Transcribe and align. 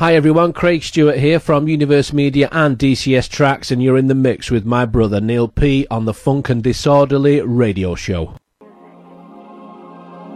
Hi 0.00 0.14
everyone, 0.14 0.54
Craig 0.54 0.82
Stewart 0.82 1.18
here 1.18 1.38
from 1.38 1.68
Universe 1.68 2.10
Media 2.10 2.48
and 2.52 2.78
DCS 2.78 3.28
Tracks, 3.28 3.70
and 3.70 3.82
you're 3.82 3.98
in 3.98 4.06
the 4.06 4.14
mix 4.14 4.50
with 4.50 4.64
my 4.64 4.86
brother 4.86 5.20
Neil 5.20 5.46
P 5.46 5.86
on 5.90 6.06
the 6.06 6.14
Funk 6.14 6.48
and 6.48 6.62
Disorderly 6.62 7.42
radio 7.42 7.94
show. 7.94 8.34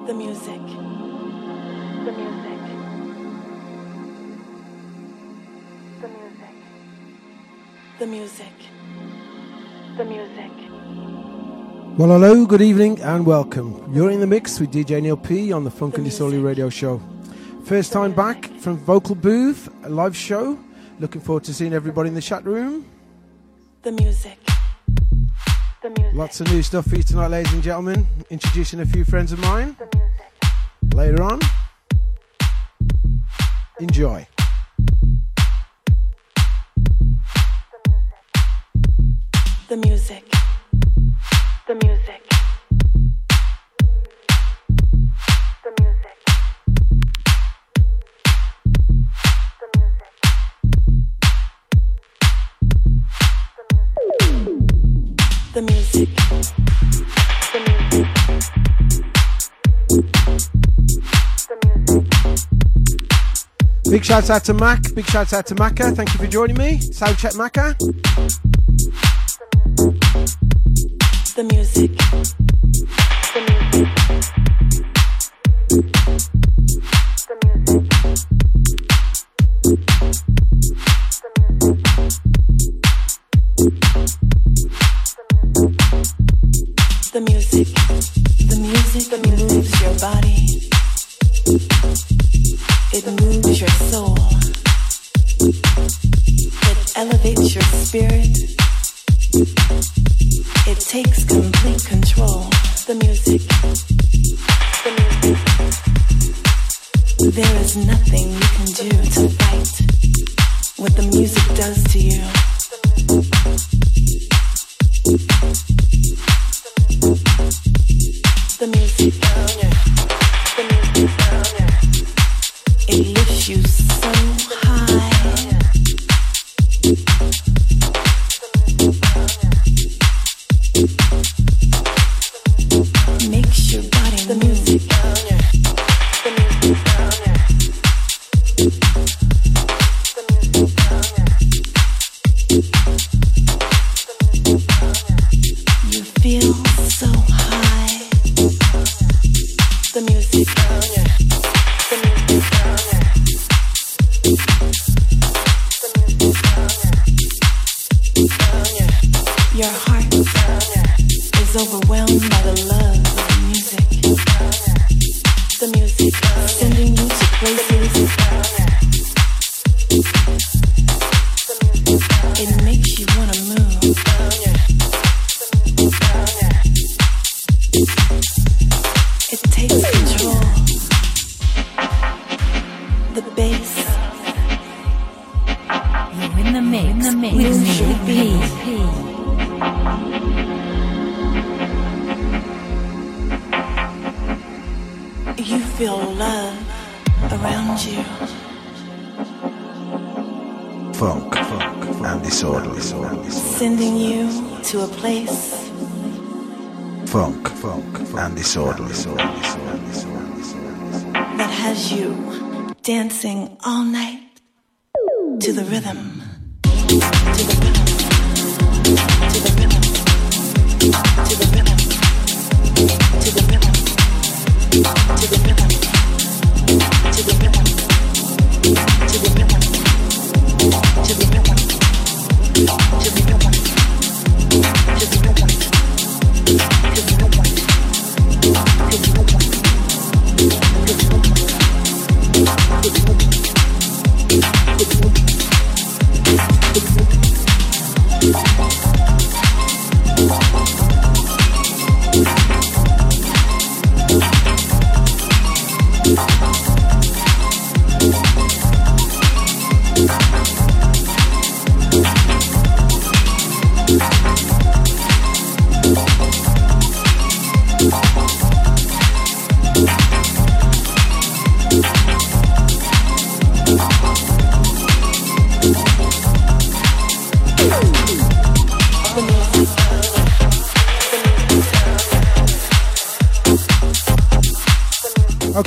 The 0.07 0.13
music. 0.13 0.61
The 2.05 2.13
music. 2.13 2.61
The 6.03 6.09
music. 6.09 6.53
The 7.99 8.07
music. 8.07 8.53
The 9.97 10.05
music. 10.05 10.53
Well, 11.99 12.11
hello, 12.11 12.45
good 12.45 12.61
evening, 12.61 13.01
and 13.01 13.25
welcome. 13.25 13.91
You're 13.95 14.11
in 14.11 14.21
the 14.21 14.27
mix 14.27 14.61
with 14.61 14.71
DJ 14.71 15.01
Neil 15.01 15.17
P 15.17 15.55
on 15.55 15.65
the 15.65 15.71
Funk 15.71 15.97
and 15.97 16.05
Disorderly 16.05 16.43
radio 16.43 16.69
show. 16.69 17.01
First 17.65 17.93
time 17.95 18.13
back 18.13 18.45
from 18.61 18.77
Vocal 18.77 19.15
Booth, 19.15 19.71
a 19.85 19.89
live 19.89 20.15
show. 20.15 20.59
Looking 21.01 21.23
forward 21.23 21.45
to 21.45 21.55
seeing 21.55 21.73
everybody 21.73 22.09
in 22.09 22.15
the 22.15 22.21
chat 22.21 22.45
room. 22.45 22.85
The 23.81 23.93
music. 23.93 24.39
The 25.83 25.89
music. 25.89 26.15
Lots 26.15 26.43
of 26.43 26.53
new 26.53 26.63
stuff 26.63 26.87
for 26.87 26.97
you 26.97 27.03
tonight, 27.03 27.29
ladies 27.29 27.55
and 27.55 27.63
gentlemen. 27.63 28.07
Introducing 28.29 28.81
a 28.81 28.87
few 28.87 29.03
friends 29.07 29.33
of 29.33 29.39
mine. 29.39 29.77
The 29.79 29.89
music. 29.97 30.95
Later 30.95 31.23
on. 31.23 31.41
Enjoy. 33.81 34.27
The 39.69 39.77
music. 39.79 40.31
The 41.67 41.75
music. 41.77 42.21
The 42.29 42.34
Big 55.55 55.63
shout 64.05 64.31
out 64.31 64.43
to 64.45 64.55
Mac. 64.55 64.83
Big 64.97 65.07
shout 65.07 65.33
out 65.33 65.47
to 65.47 65.55
Maka. 65.55 65.93
Thank 65.93 66.13
you 66.13 66.19
for 66.19 66.27
joining 66.27 66.59
me. 66.59 66.81
Sound 66.81 67.17
check 67.19 67.37
Maka. 67.37 67.77
The 71.37 71.45
music. 71.49 71.97
The 73.33 73.41
music. 73.71 73.95
The 73.95 74.04
Your 88.95 89.03
body. 89.99 90.47
It 92.93 93.05
moves 93.21 93.61
your 93.61 93.69
soul. 93.91 94.17
It 96.71 96.97
elevates 96.97 97.55
your 97.57 97.65
spirit. 97.65 98.39
It 100.69 100.79
takes 100.79 101.25
complete 101.25 101.85
control. 101.85 102.47
The 102.87 102.95
music. 103.03 103.43
The 104.85 104.91
music. 105.01 105.39
There 107.35 107.57
is 107.63 107.77
nothing 107.77 108.34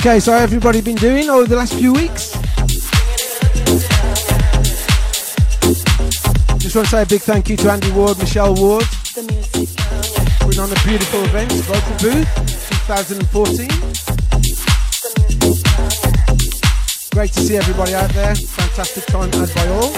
Okay, 0.08 0.20
so 0.20 0.32
how 0.32 0.38
everybody 0.38 0.80
been 0.80 0.96
doing 0.96 1.28
over 1.28 1.46
the 1.46 1.54
last 1.54 1.74
few 1.74 1.92
weeks? 1.92 2.32
Just 6.56 6.74
want 6.74 6.88
to 6.88 6.90
say 6.90 7.02
a 7.02 7.06
big 7.06 7.20
thank 7.20 7.50
you 7.50 7.58
to 7.58 7.70
Andy 7.70 7.92
Ward, 7.92 8.16
Michelle 8.16 8.54
Ward, 8.54 8.86
putting 9.12 10.60
on 10.60 10.72
a 10.72 10.80
beautiful 10.86 11.22
event, 11.24 11.52
Local 11.68 11.92
Booth 12.00 12.26
2014. 12.88 13.68
Great 17.12 17.32
to 17.32 17.40
see 17.40 17.58
everybody 17.58 17.92
out 17.94 18.08
there. 18.12 18.34
Fantastic 18.34 19.04
time 19.04 19.28
as 19.34 19.54
by 19.54 19.68
all. 19.68 19.92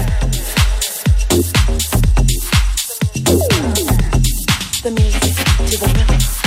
The 4.83 4.91
music 4.91 5.37
to 5.71 5.77
the 5.79 6.40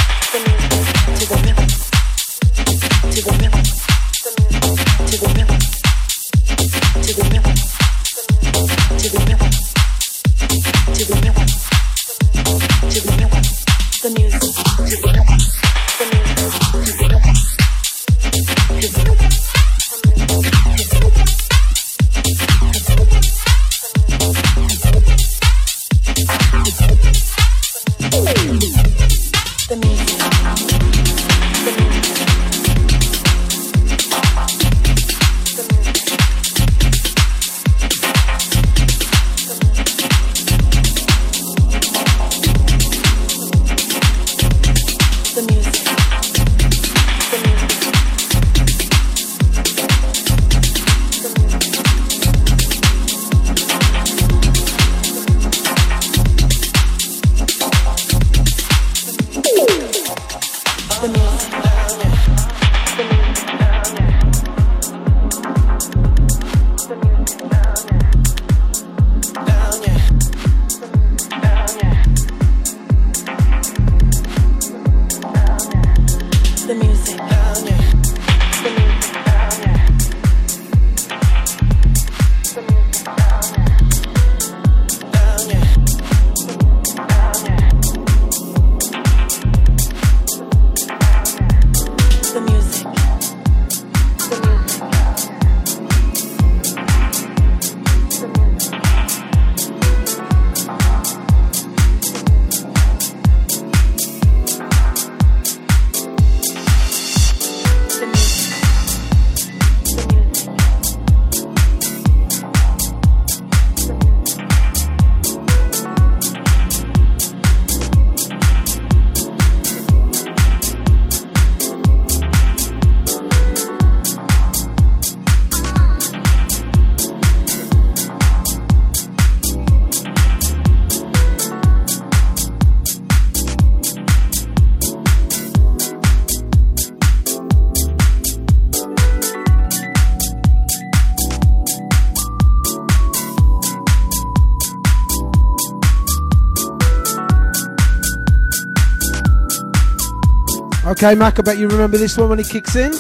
Okay, 150.94 151.16
Mac, 151.16 151.40
I 151.40 151.42
bet 151.42 151.58
you 151.58 151.68
remember 151.68 151.98
this 151.98 152.16
one 152.20 152.30
when 152.30 152.40
it 152.40 152.48
kicks 152.48 152.76
in. 152.76 152.94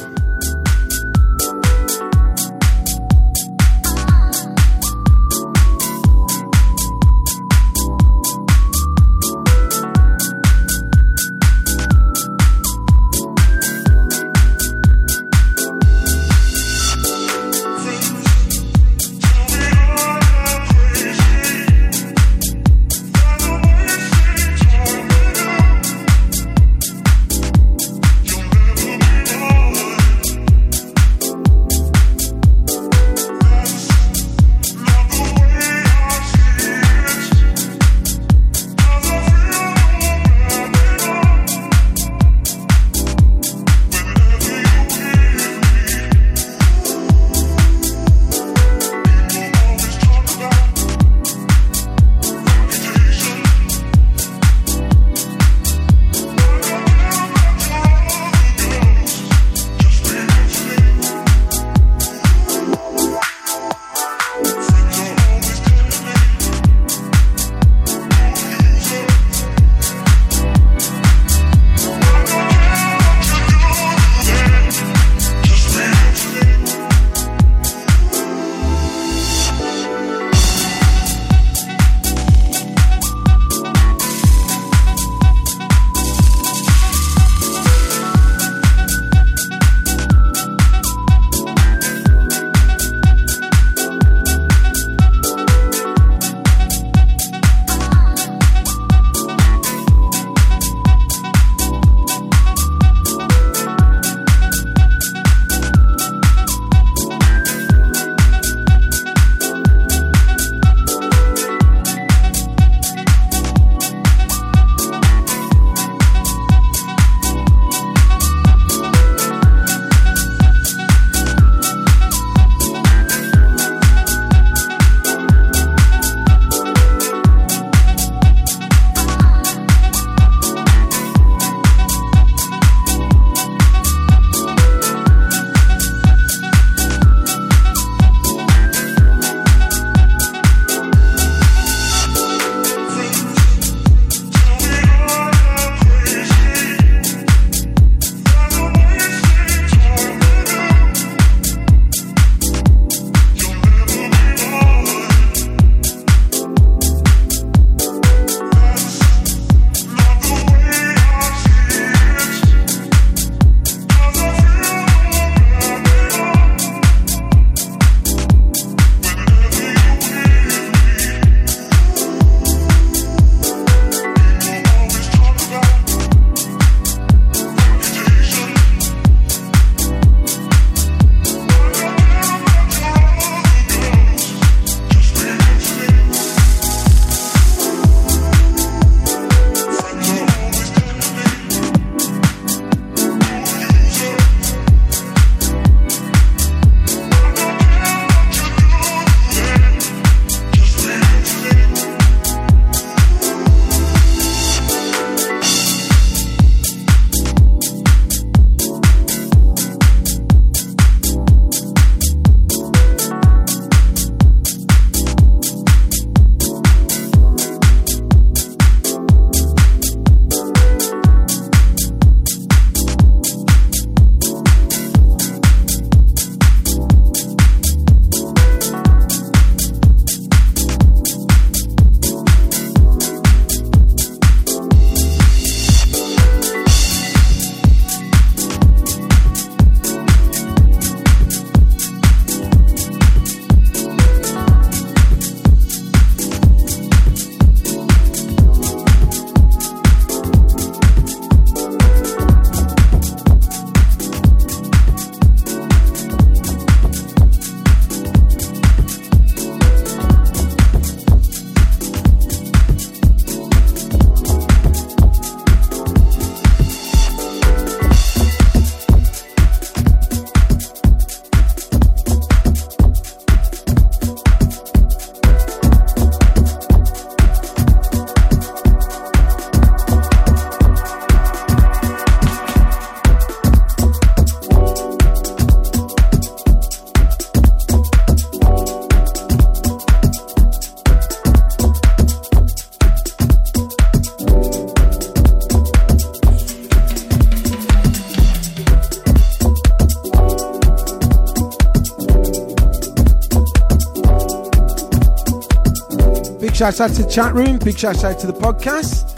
Big 306.63 306.73
shout 306.73 306.89
out 306.89 306.95
to 306.95 307.03
the 307.03 307.09
chat 307.09 307.33
room. 307.33 307.57
Big 307.57 307.77
shout 307.77 308.05
out 308.05 308.17
to 308.19 308.25
the 308.25 308.31
podcast. 308.31 309.17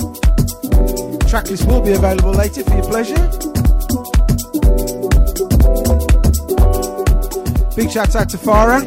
Tracklist 1.30 1.68
will 1.68 1.80
be 1.80 1.92
available 1.92 2.32
later 2.32 2.64
for 2.64 2.74
your 2.74 2.90
pleasure. 2.90 3.14
Big 7.76 7.92
shout 7.92 8.16
out 8.16 8.30
to 8.30 8.38
Farah. 8.40 8.82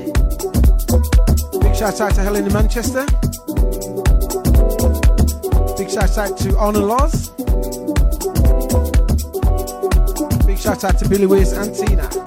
Big 1.63 1.77
shout 1.77 2.01
out 2.01 2.13
to 2.17 2.21
Helen 2.21 2.47
in 2.47 2.53
Manchester. 2.53 3.07
Big 5.77 5.89
shout 5.89 6.19
out 6.19 6.37
to 6.39 6.59
Honor 6.59 6.81
Loz. 6.81 7.29
Big 10.47 10.59
shout 10.59 10.83
out 10.83 10.99
to 10.99 11.09
Billy 11.09 11.27
Wiz 11.27 11.53
and 11.53 11.73
Tina. 11.73 12.18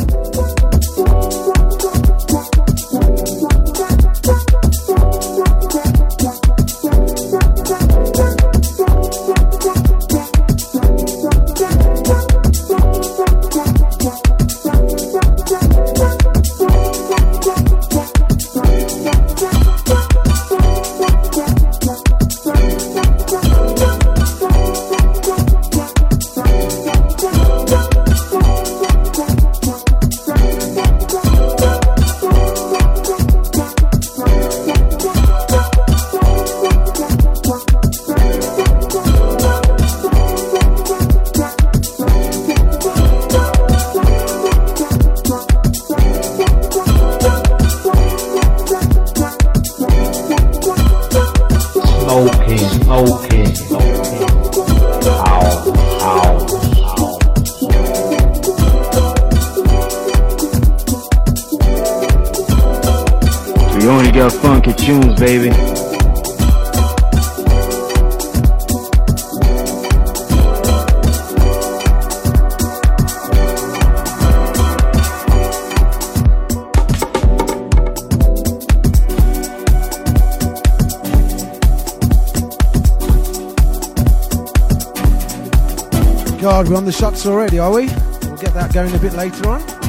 Already, 87.26 87.60
are 87.60 87.72
we? 87.72 87.88
We'll 88.24 88.38
get 88.38 88.54
that 88.54 88.74
going 88.74 88.94
a 88.96 89.00
bit 89.00 89.14
later 89.14 89.50
on. 89.50 89.81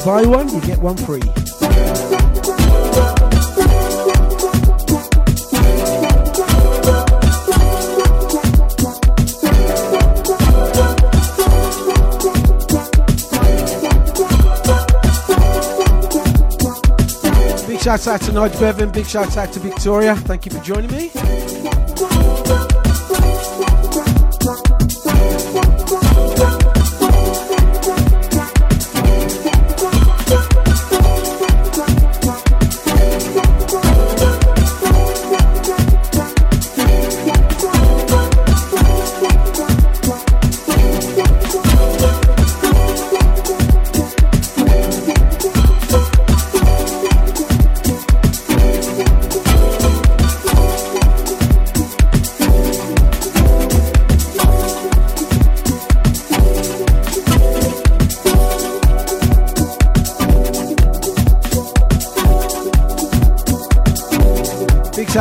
You 0.00 0.06
buy 0.06 0.22
one, 0.22 0.48
you 0.48 0.60
get 0.62 0.78
one 0.78 0.96
free. 0.96 1.20
Big 17.66 17.80
shout 17.80 18.06
out 18.06 18.20
to 18.22 18.32
Nigel 18.32 18.60
Bevan, 18.60 18.90
big 18.90 19.06
shout 19.06 19.36
out 19.36 19.52
to 19.52 19.60
Victoria. 19.60 20.16
Thank 20.16 20.46
you 20.46 20.52
for 20.52 20.62
joining 20.62 20.90
me. 20.90 21.39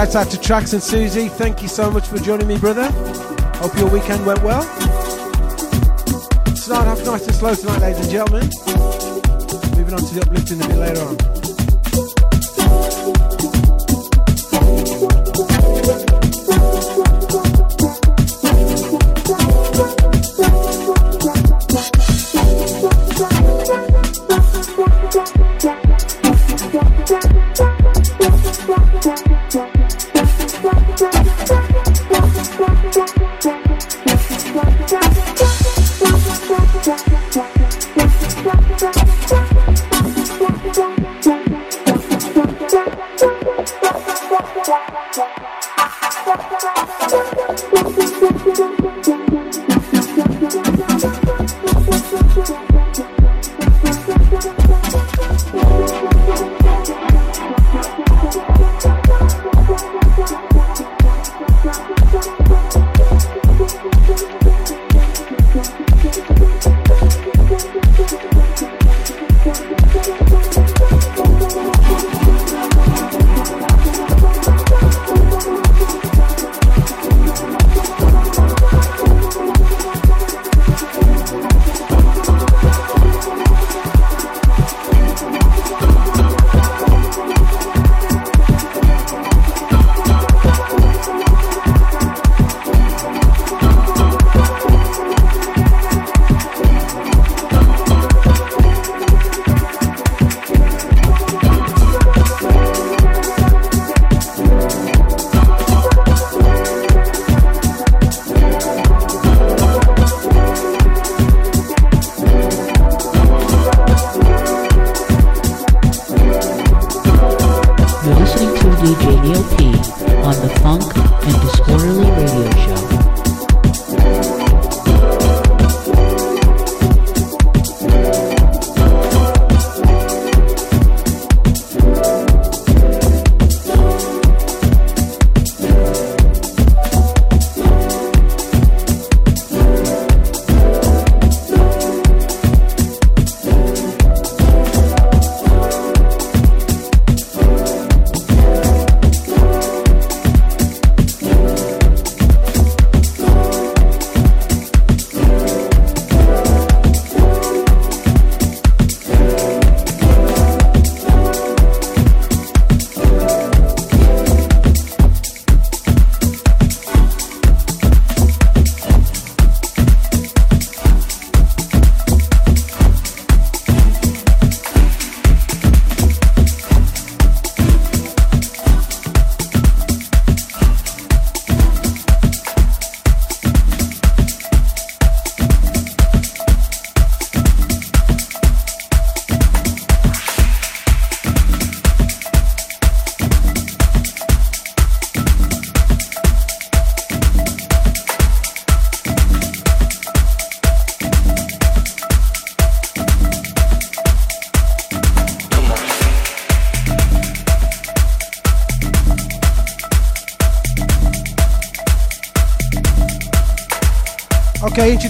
Shout 0.06 0.16
out 0.16 0.32
to 0.32 0.38
Trax 0.38 0.72
and 0.72 0.82
Susie. 0.82 1.28
Thank 1.28 1.62
you 1.62 1.68
so 1.68 1.92
much 1.92 2.08
for 2.08 2.18
joining 2.20 2.48
me, 2.48 2.58
brother. 2.58 2.90
Hope 3.56 3.78
your 3.78 3.90
weekend 3.90 4.26
went 4.26 4.42
well. 4.44 4.62
Start 6.56 6.88
off 6.88 7.06
nice 7.06 7.28
and 7.28 7.36
slow 7.36 7.54
tonight, 7.54 7.80
ladies 7.80 8.00
and 8.00 8.10
gentlemen. 8.10 8.50
Moving 9.76 9.94
on 9.94 10.00
to 10.00 10.14
the 10.16 10.22
uplifting 10.26 10.64
a 10.64 10.68
bit 10.68 10.78
later 10.78 11.02
on. 11.02 11.59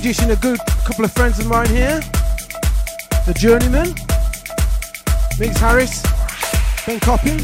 Introducing 0.09 0.31
a 0.31 0.41
good 0.41 0.59
couple 0.85 1.05
of 1.05 1.11
friends 1.11 1.37
of 1.37 1.45
mine 1.45 1.69
here. 1.69 1.99
The 3.27 3.33
Journeyman, 3.37 3.93
Mix 5.37 5.59
Harris, 5.59 6.01
Ben 6.83 6.99
Coppin, 6.99 7.37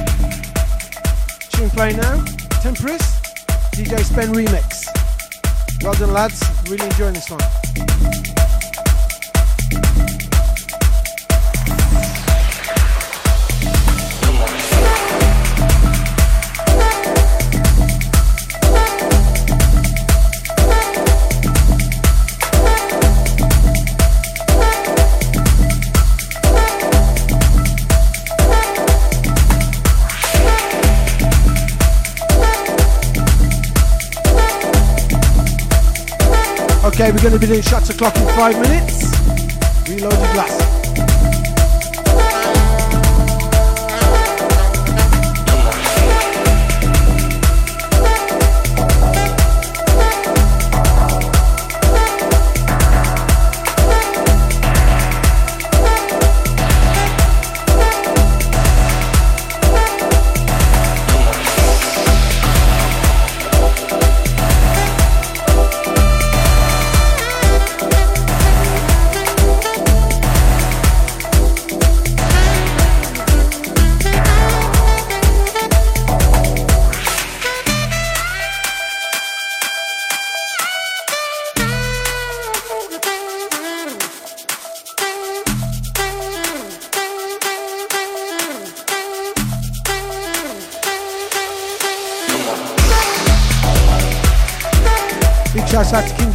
tune 1.51 1.69
Play 1.69 1.95
now, 1.95 2.25
Temperance, 2.63 3.21
DJ 3.69 4.03
Spen 4.03 4.33
Remix. 4.33 4.87
Well 5.83 5.93
done 5.93 6.11
lads, 6.11 6.43
really 6.67 6.85
enjoying 6.85 7.13
this 7.13 7.29
one. 7.29 7.64
We're 37.11 37.21
going 37.21 37.33
to 37.33 37.39
be 37.39 37.45
doing 37.45 37.61
shots 37.61 37.89
o'clock 37.89 38.15
in 38.17 38.25
five 38.29 38.59
minutes. 38.59 39.03
Reload 39.87 40.13
the 40.13 40.29
glass. 40.33 40.64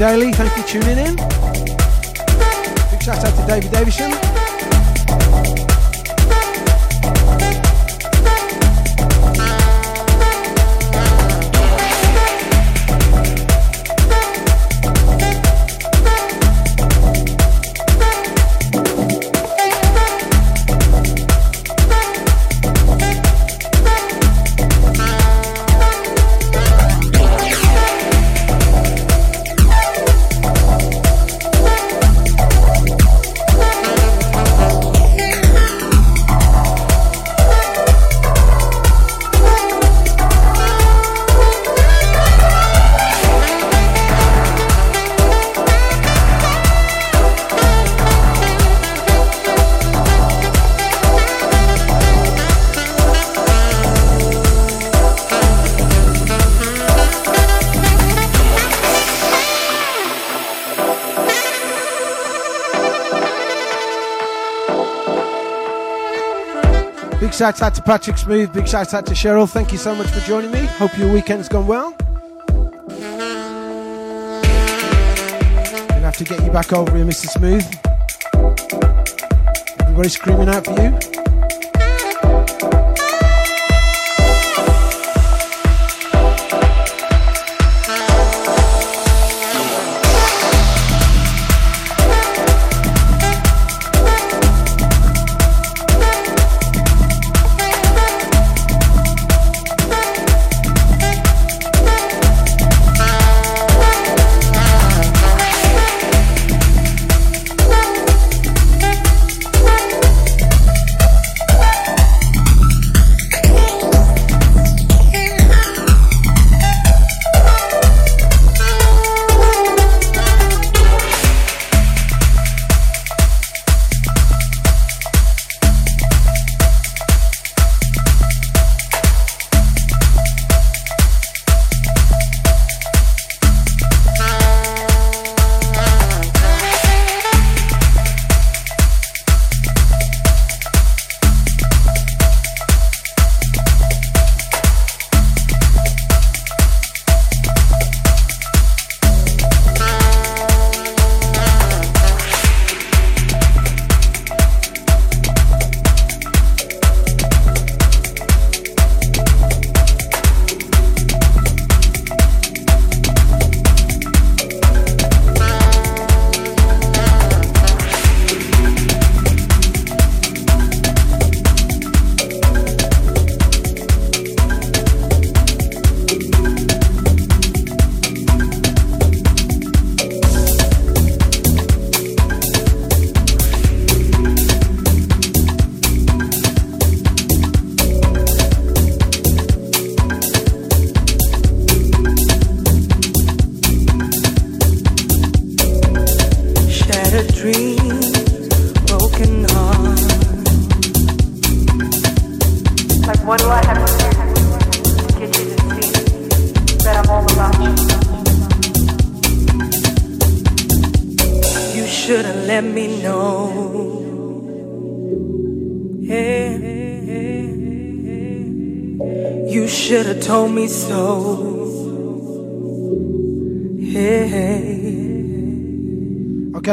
Out 0.02 0.49
shout 67.40 67.62
out 67.62 67.74
to 67.74 67.80
Patrick 67.80 68.18
Smooth. 68.18 68.52
Big 68.52 68.68
shout 68.68 68.92
out 68.92 69.06
to 69.06 69.14
Cheryl. 69.14 69.50
Thank 69.50 69.72
you 69.72 69.78
so 69.78 69.94
much 69.94 70.08
for 70.08 70.20
joining 70.20 70.50
me. 70.50 70.66
Hope 70.76 70.98
your 70.98 71.10
weekend's 71.10 71.48
gone 71.48 71.66
well. 71.66 71.92
Gonna 72.48 73.00
have 76.02 76.18
to 76.18 76.24
get 76.24 76.44
you 76.44 76.50
back 76.50 76.70
over 76.74 76.94
here, 76.94 77.06
Mr. 77.06 77.28
Smooth. 77.28 77.64
Everybody 79.80 80.10
screaming 80.10 80.50
out 80.50 80.66
for 80.66 80.78
you. 80.82 81.09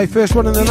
First 0.05 0.35
one 0.35 0.45
of 0.45 0.53
the 0.53 0.66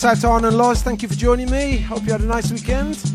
shouts 0.00 0.04
out 0.04 0.20
to 0.22 0.28
Arnon 0.28 0.56
Laws. 0.56 0.82
Thank 0.82 1.02
you 1.02 1.08
for 1.08 1.14
joining 1.14 1.48
me. 1.50 1.76
Hope 1.78 2.04
you 2.04 2.10
had 2.10 2.20
a 2.20 2.26
nice 2.26 2.50
weekend. 2.50 3.13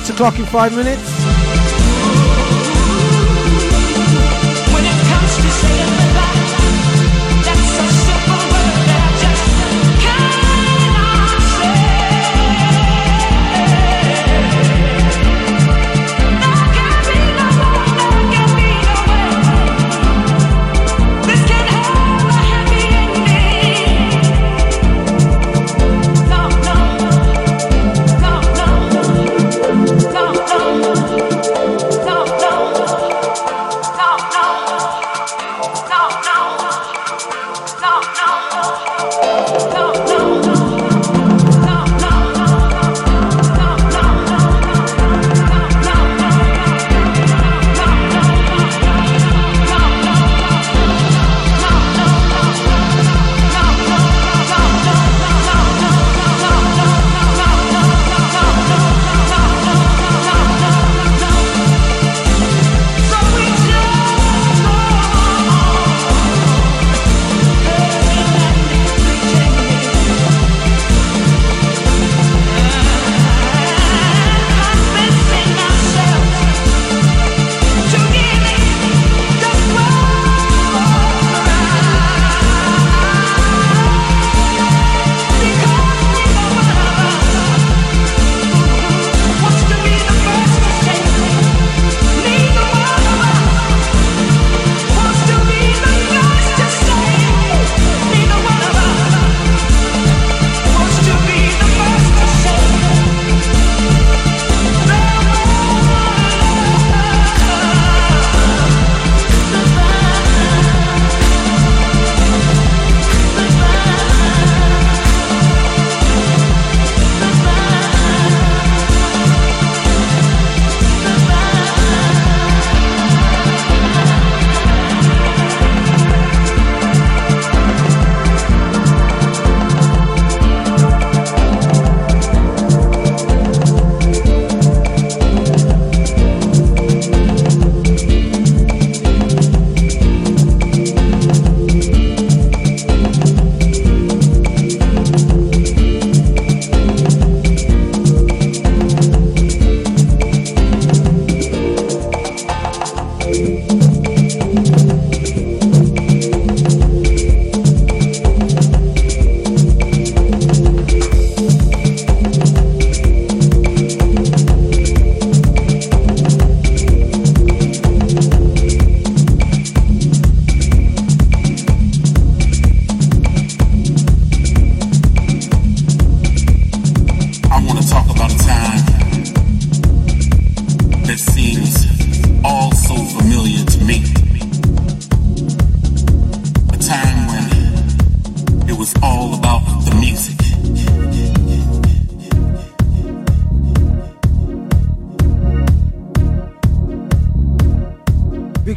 shut 0.00 0.10
o'clock 0.10 0.36
in 0.40 0.44
five 0.46 0.74
minutes. 0.74 1.23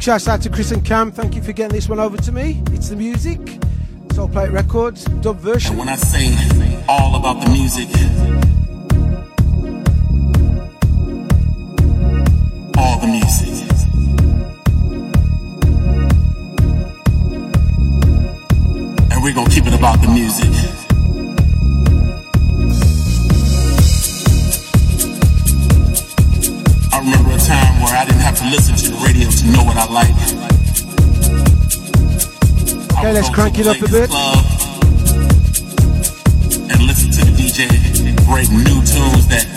shouts 0.07 0.29
out 0.29 0.41
to 0.41 0.49
Chris 0.49 0.71
and 0.71 0.85
Cam. 0.85 1.11
Thank 1.11 1.35
you 1.35 1.41
for 1.41 1.51
getting 1.51 1.75
this 1.75 1.89
one 1.89 1.99
over 1.99 2.15
to 2.15 2.31
me. 2.31 2.63
It's 2.71 2.87
the 2.87 2.95
music. 2.95 3.41
Soul 4.13 4.29
Plate 4.29 4.51
Records, 4.51 5.03
dub 5.19 5.35
version. 5.35 5.71
And 5.71 5.79
when 5.79 5.89
I 5.89 5.97
sing 5.97 6.81
all 6.87 7.17
about 7.17 7.43
the 7.43 7.51
music, 7.51 7.89
let's 33.17 33.29
crank 33.33 33.57
it 33.57 33.65
up 33.65 33.77
a 33.77 33.89
bit. 33.89 34.11
And 36.69 36.83
listen 36.85 37.09
to 37.09 37.25
the 37.25 37.33
DJ 37.35 37.67
break 38.27 38.47
new 38.51 38.81
tunes 38.85 39.27
that 39.27 39.56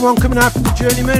one 0.00 0.16
coming 0.16 0.38
out 0.38 0.52
from 0.52 0.62
the 0.62 0.70
Journeyman. 0.74 1.17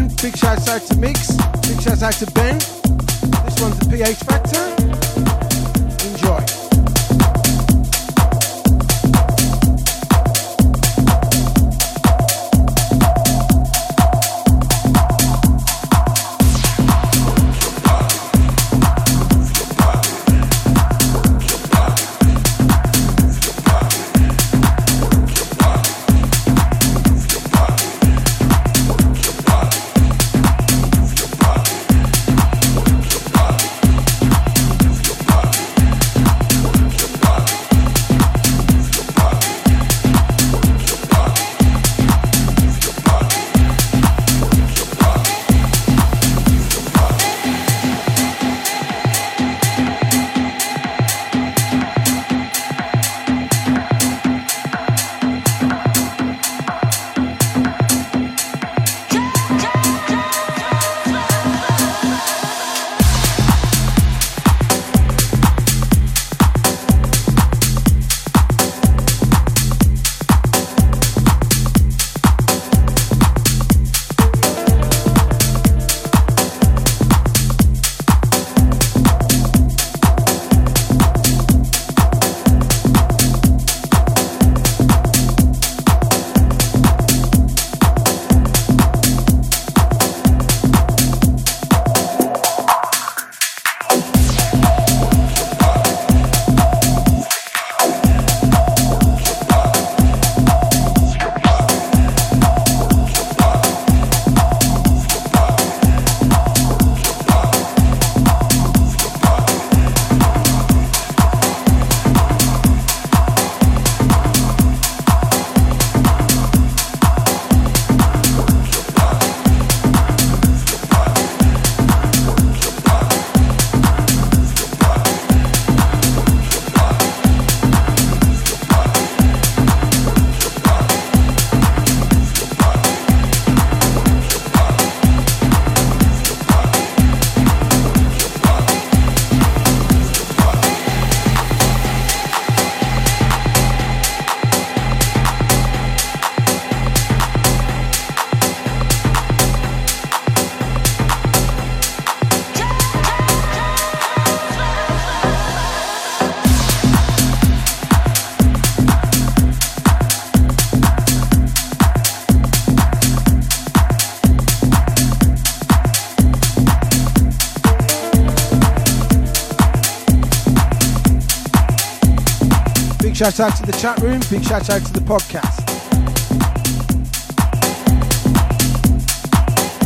Shout 173.18 173.40
out 173.40 173.56
to 173.56 173.66
the 173.66 173.72
chat 173.72 173.98
room. 173.98 174.20
Big 174.30 174.44
shout 174.44 174.70
out 174.70 174.80
to 174.80 174.92
the 174.92 175.00
podcast. 175.00 175.58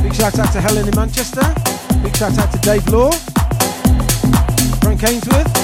Big 0.03 0.15
shout 0.15 0.39
out 0.39 0.53
to 0.53 0.61
Helen 0.61 0.87
in 0.87 0.95
Manchester. 0.95 1.41
Big 2.03 2.15
shout 2.15 2.37
out 2.37 2.53
to 2.53 2.59
Dave 2.59 2.87
Law. 2.89 3.11
Frank 4.83 5.03
Ainsworth. 5.05 5.62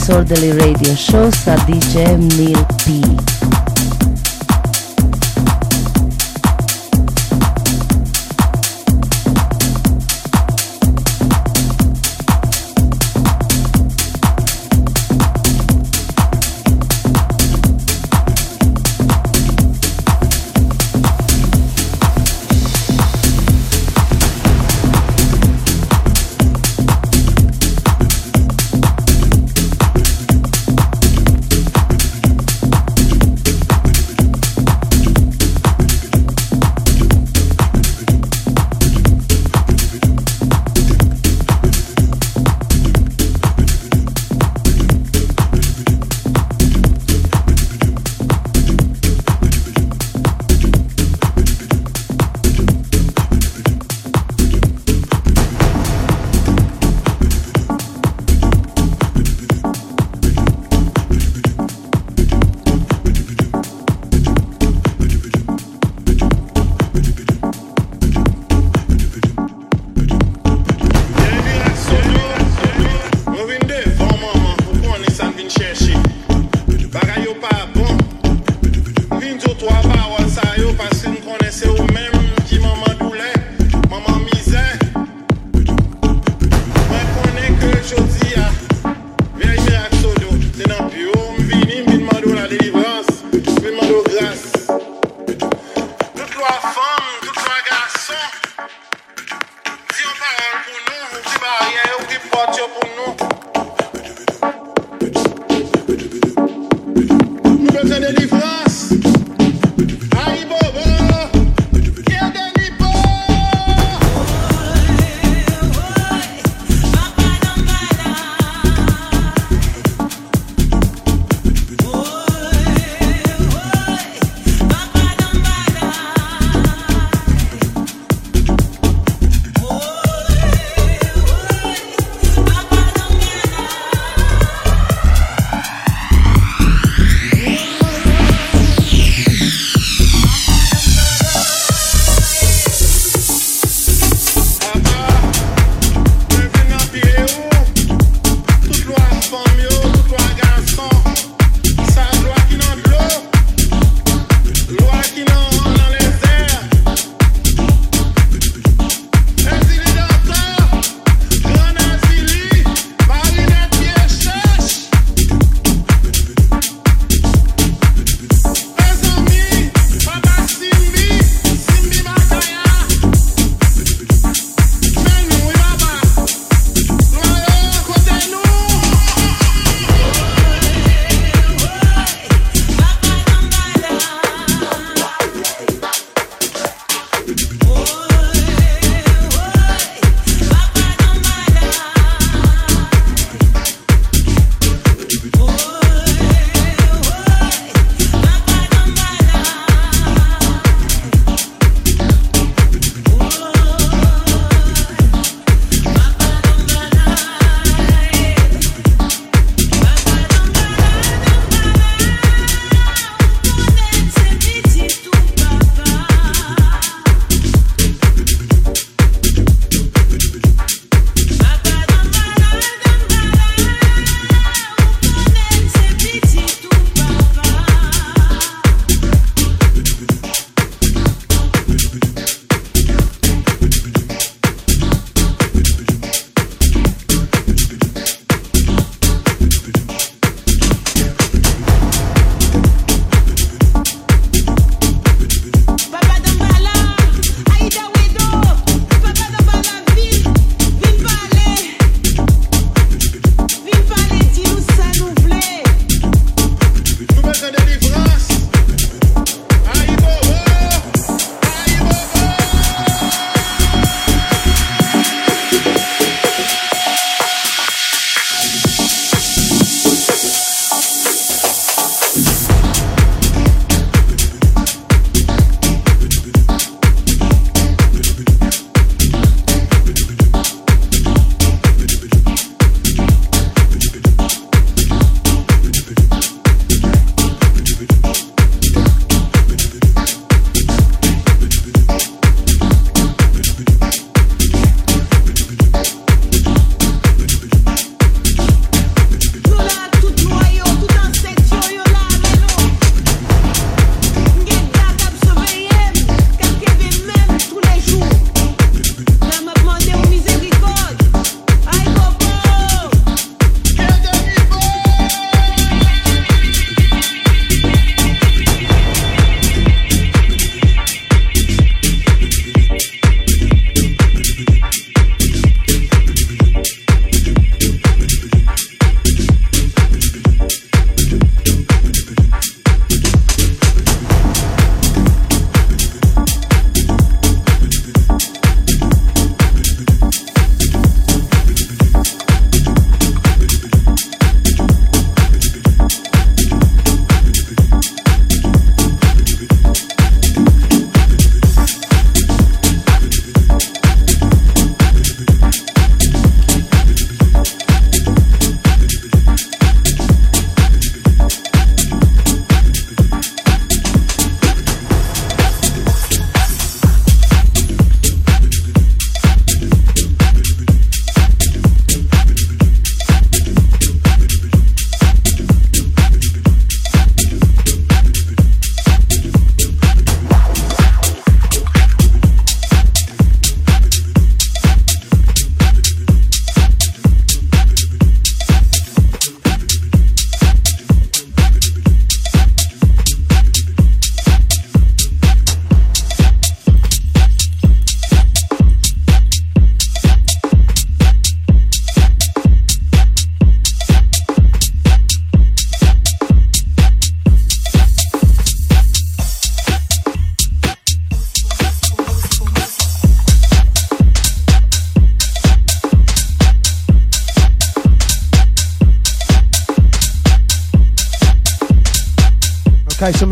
Disorderly 0.00 0.52
Radio 0.52 0.96
Show 0.96 1.28
sa 1.28 1.52
DJ 1.68 2.16
Neil 2.16 2.56
P. 2.80 3.29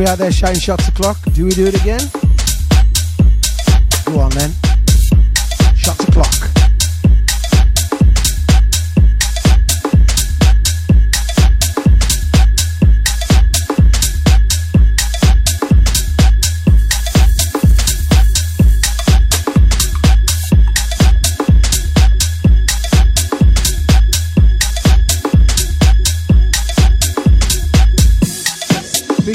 out 0.09 0.17
there 0.17 0.33
shouting 0.33 0.59
shots 0.59 0.89
o'clock. 0.89 1.19
Do 1.35 1.45
we 1.45 1.51
do 1.51 1.67
it 1.67 1.75
again? 1.81 2.01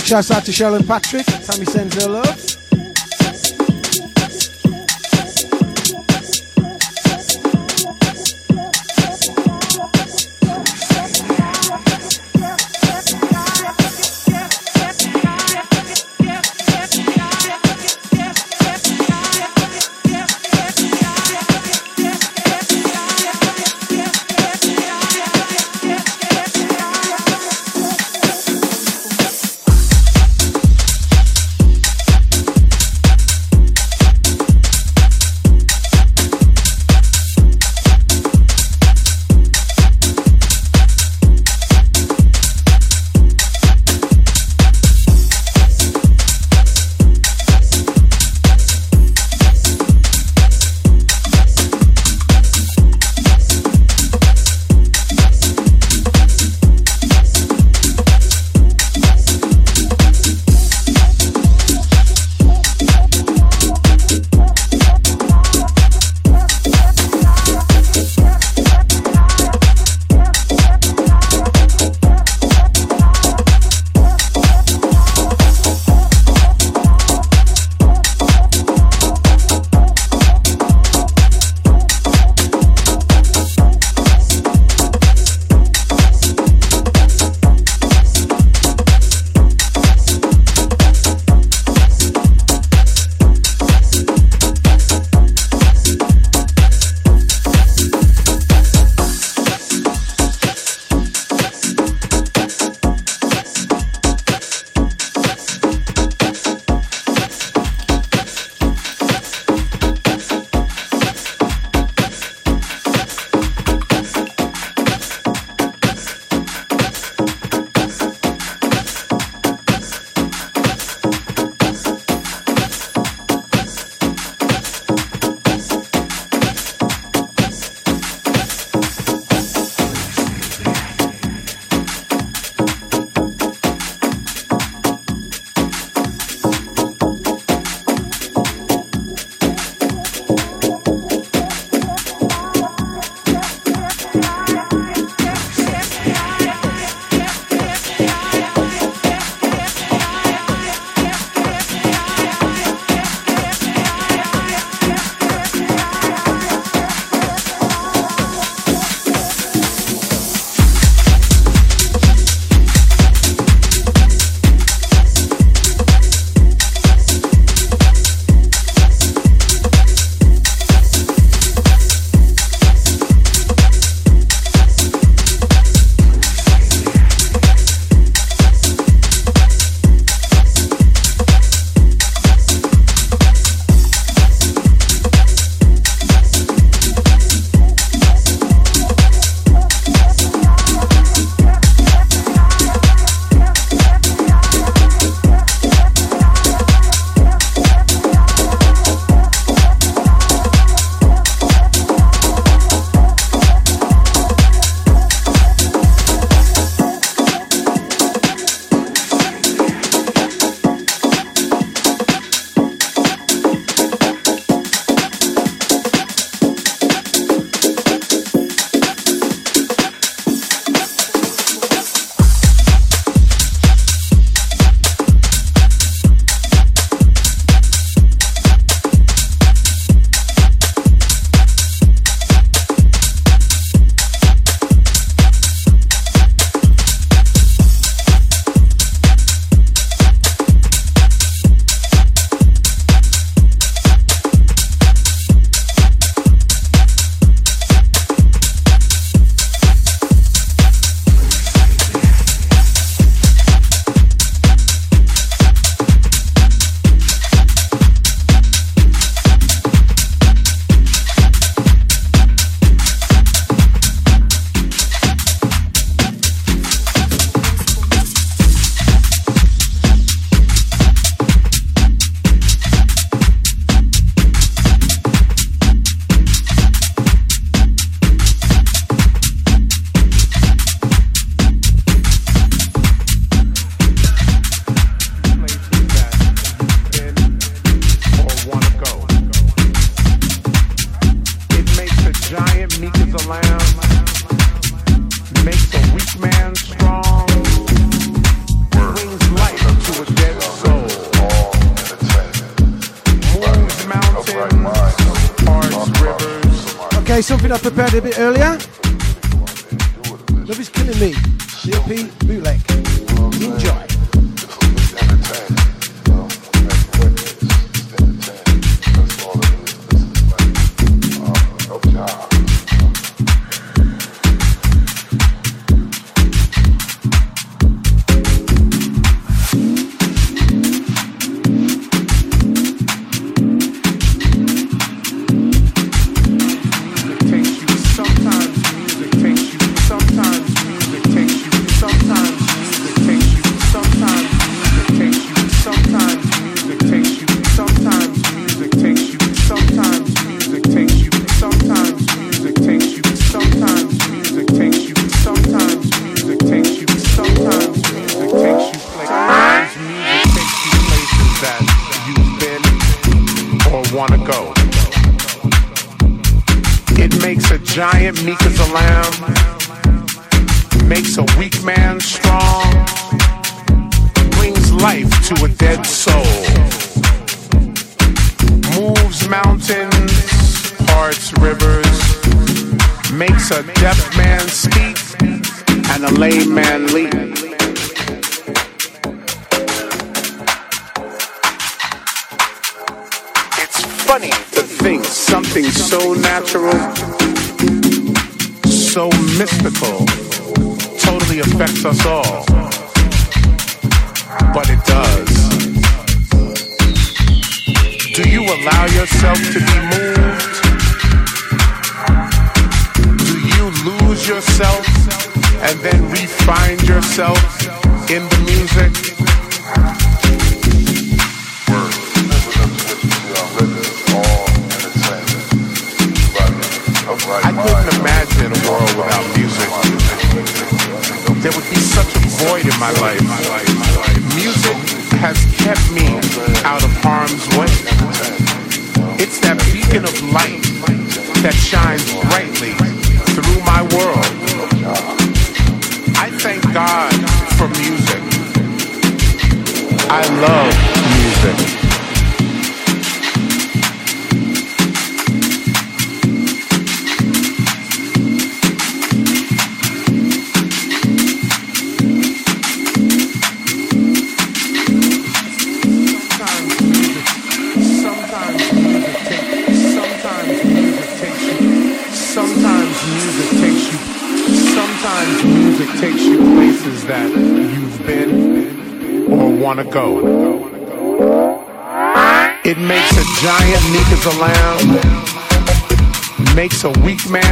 Shouts 0.03 0.31
out 0.31 0.43
to 0.45 0.51
Cheryl 0.51 0.85
Patrick. 0.85 1.25
Tammy 1.25 1.65
sends 1.65 2.03
her 2.03 2.09
love. 2.09 2.52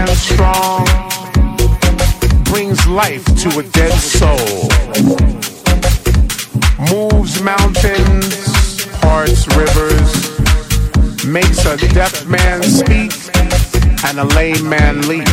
strong 0.09 0.85
brings 2.45 2.85
life 2.87 3.23
to 3.35 3.59
a 3.59 3.63
dead 3.63 3.93
soul. 3.93 4.69
Moves 6.89 7.41
mountains, 7.41 8.85
parts 9.01 9.47
rivers, 9.55 11.25
makes 11.25 11.65
a 11.65 11.77
deaf 11.93 12.25
man 12.27 12.63
speak 12.63 13.11
and 14.05 14.19
a 14.19 14.25
lame 14.35 14.67
man 14.69 15.07
leap. 15.07 15.27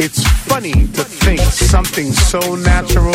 It's 0.00 0.22
funny 0.46 0.72
to 0.72 1.04
think 1.04 1.40
something 1.40 2.12
so 2.12 2.40
natural, 2.56 3.14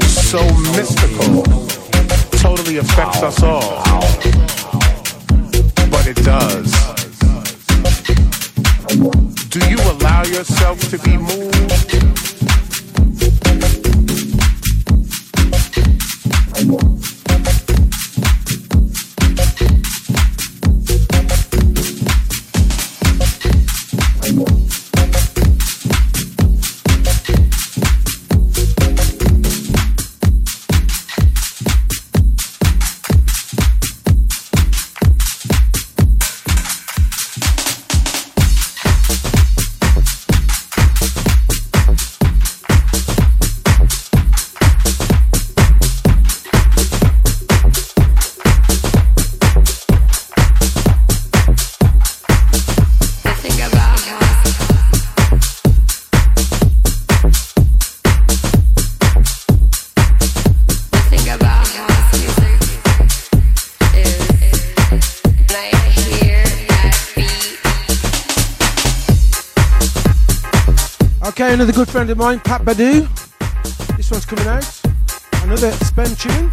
so 0.00 0.42
mystical 0.76 1.83
totally 2.44 2.76
affects 2.76 3.22
us 3.22 3.42
all. 3.42 3.82
But 5.90 6.06
it 6.06 6.16
does. 6.16 6.70
Do 9.48 9.60
you 9.70 9.78
allow 9.92 10.24
yourself 10.24 10.78
to 10.90 10.98
be 10.98 11.16
moved? 11.16 11.54
Another 71.54 71.72
good 71.72 71.88
friend 71.88 72.10
of 72.10 72.18
mine, 72.18 72.40
Pat 72.40 72.62
Badu. 72.62 73.06
This 73.96 74.10
one's 74.10 74.26
coming 74.26 74.46
out. 74.48 74.80
Another 75.44 75.70
spend 75.70 76.18
tune. 76.18 76.50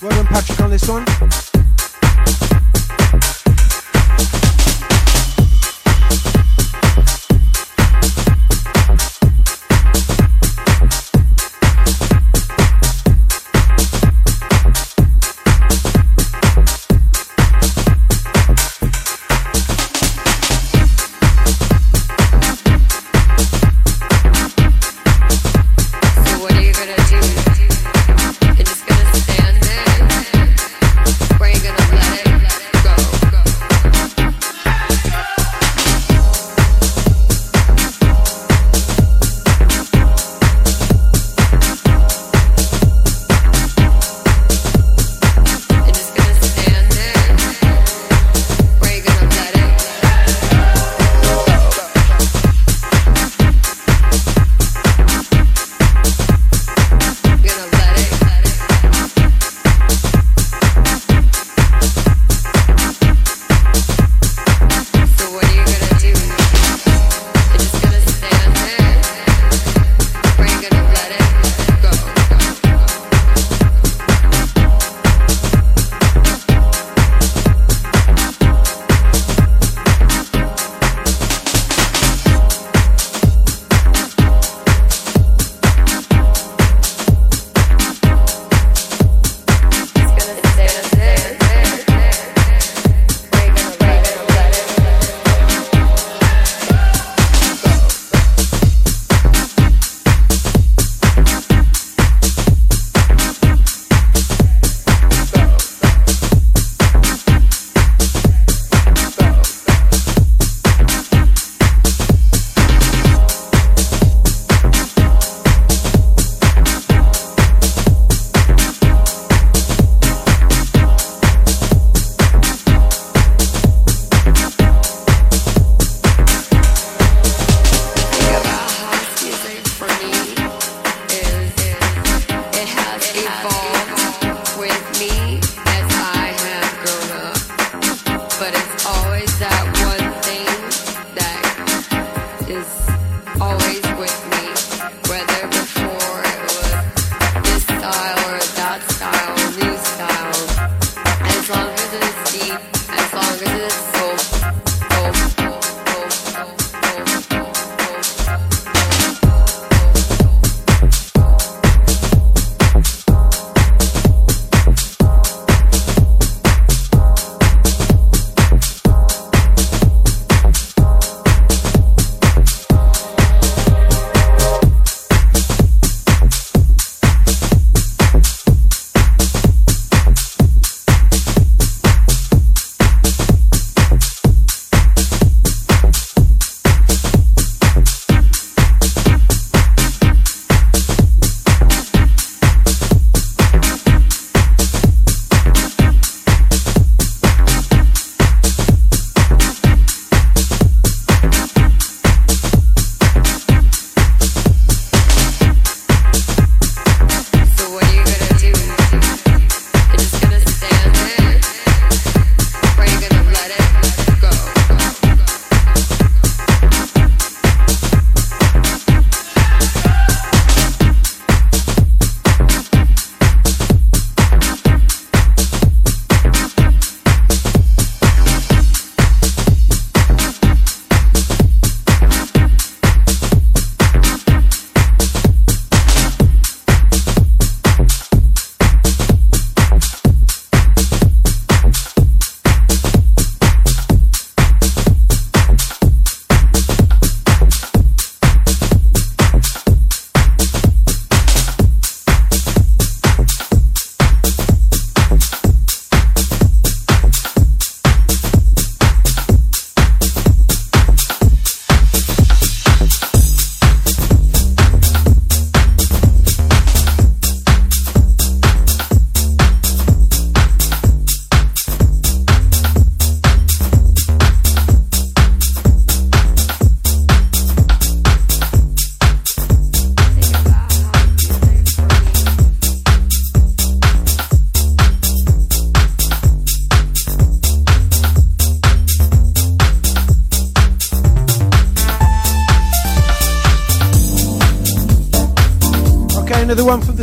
Well 0.00 0.10
done, 0.10 0.26
Patrick, 0.26 0.60
on 0.60 0.70
this 0.70 0.88
one. 0.88 1.04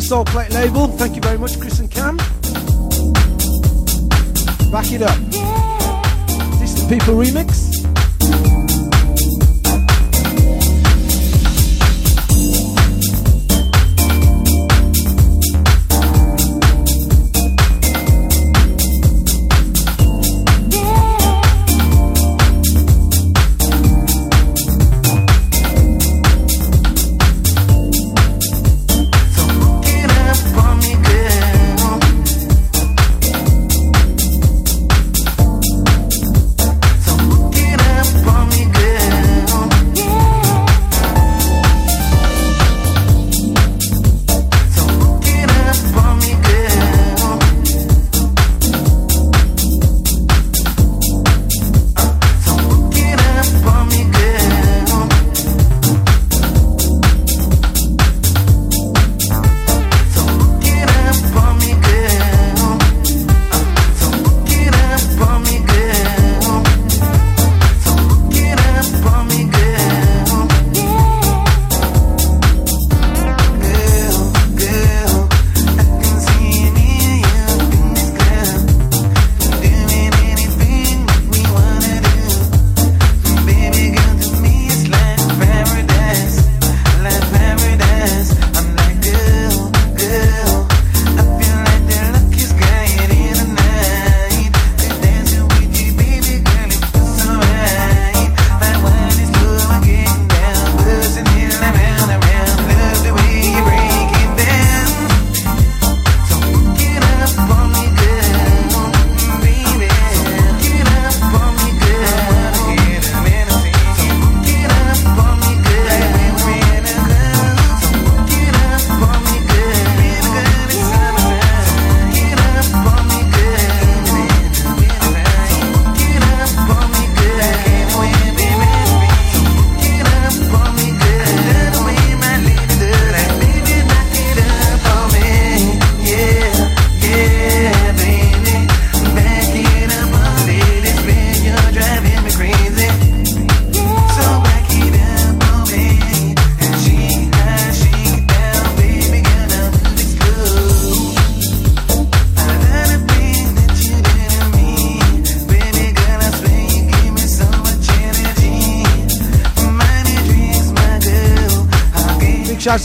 soul 0.05 0.23
play 0.23 0.44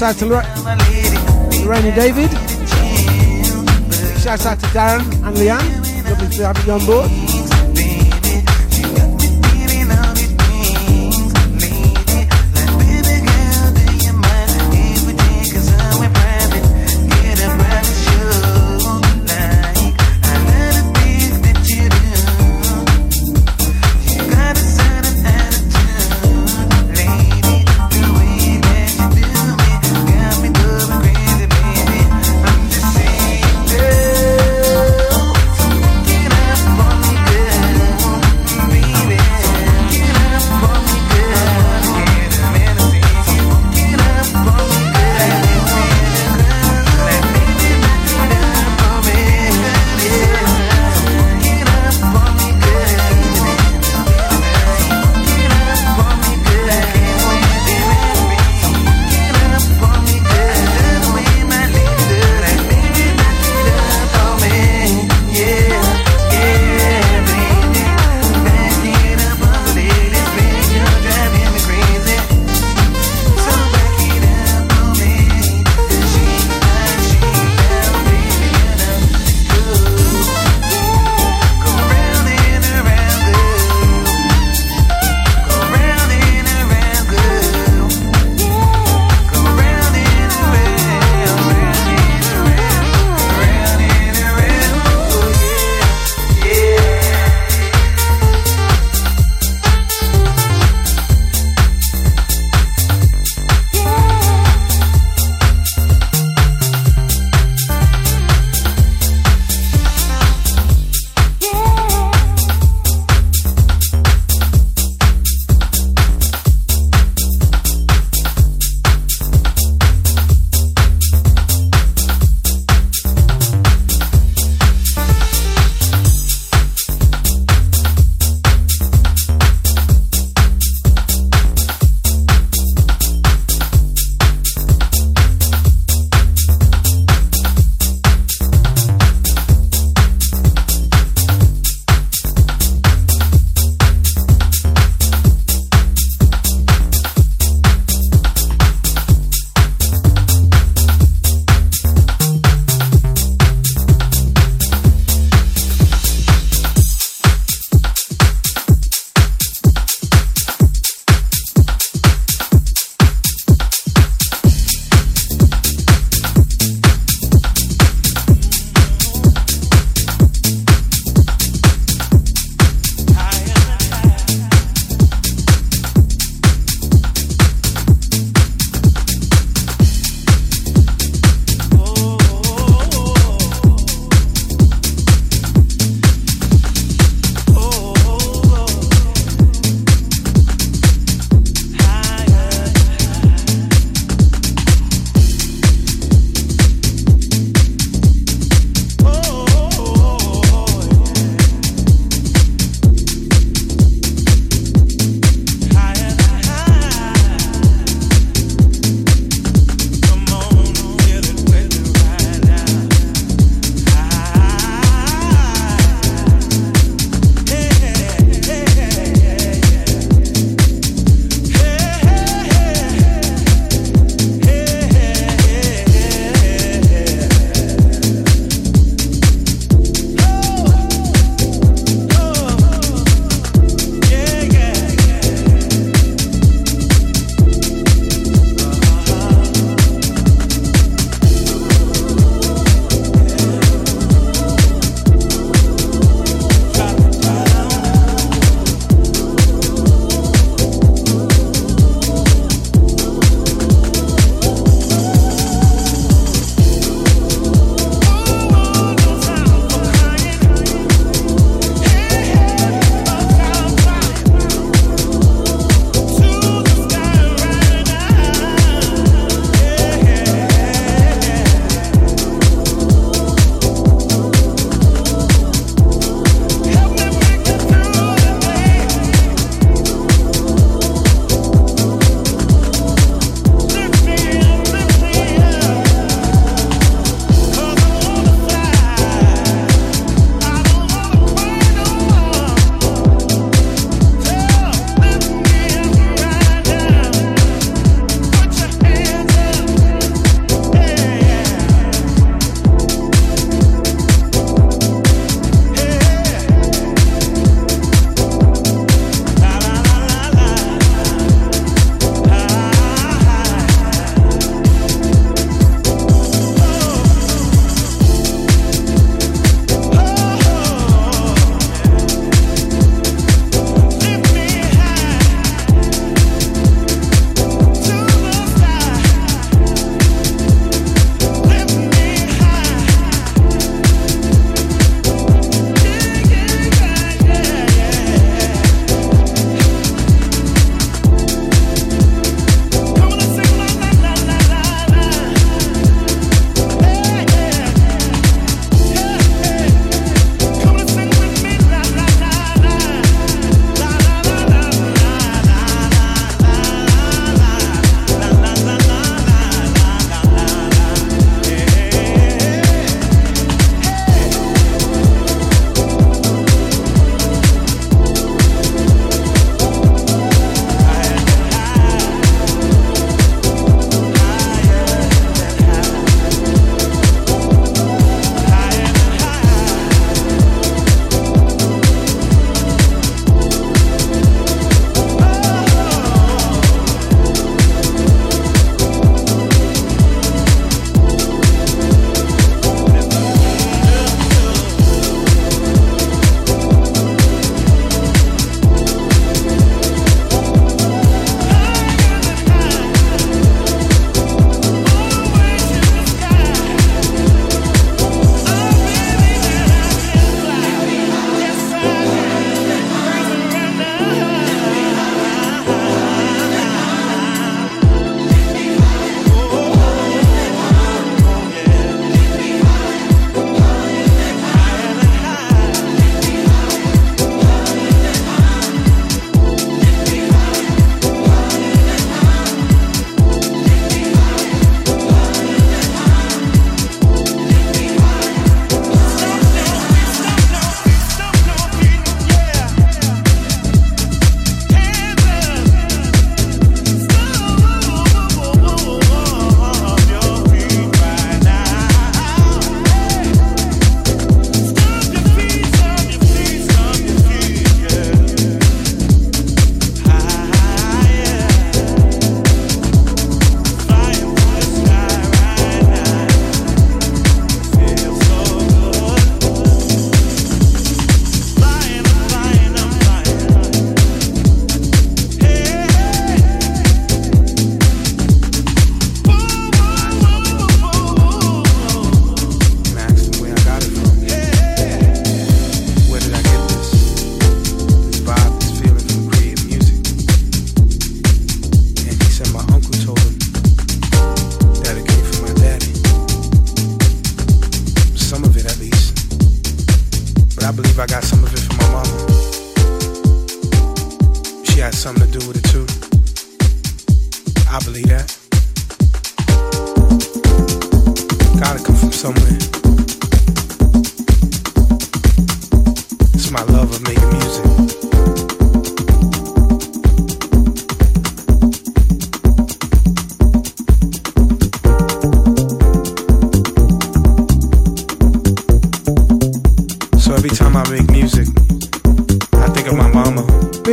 out 0.02 0.16
to 0.16 0.26
Lorraine 0.26 1.84
and 1.84 1.94
David. 1.94 2.30
Big 3.90 4.18
shout 4.18 4.46
out 4.46 4.58
to 4.60 4.66
Darren 4.66 5.00
and 5.26 5.36
Leanne. 5.36 6.08
Lovely 6.08 6.36
to 6.36 6.46
have 6.46 6.66
you 6.66 6.72
on 6.72 6.86
board. 6.86 7.29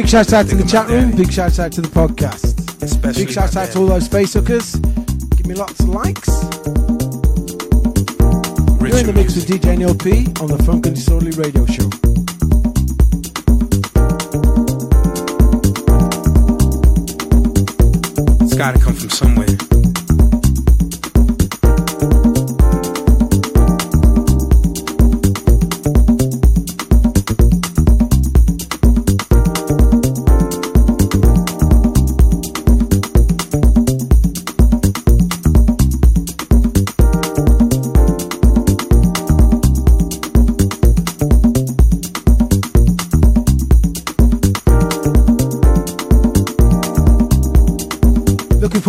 Big 0.08 0.12
shout 0.14 0.32
out 0.32 0.48
to 0.48 0.56
the 0.56 0.64
chat 0.64 0.88
room. 0.88 1.12
Big 1.12 1.30
shout 1.30 1.60
out 1.60 1.74
to 1.74 1.82
the 1.82 1.90
podcast. 1.90 2.82
Especially 2.82 3.26
Big 3.26 3.34
shout 3.34 3.54
out 3.58 3.70
to 3.72 3.80
all 3.80 3.88
those 3.88 4.08
Facebookers. 4.08 4.80
Give 5.36 5.46
me 5.46 5.54
lots 5.54 5.82
of 5.82 5.90
likes. 5.90 6.30
You're 8.80 9.00
in 9.00 9.06
the 9.06 9.12
mix 9.14 9.36
with 9.36 9.48
DJ 9.48 9.78
Neil 9.78 9.94
P 9.94 10.28
on 10.42 10.48
the 10.48 10.64
Funk 10.64 10.86
and 10.86 10.96
Disorderly 10.96 11.32
Radio 11.32 11.66
Show. 11.66 11.90
It's 18.46 18.56
gotta 18.56 18.80
come 18.80 18.94
from 18.94 19.10
somewhere. 19.10 19.47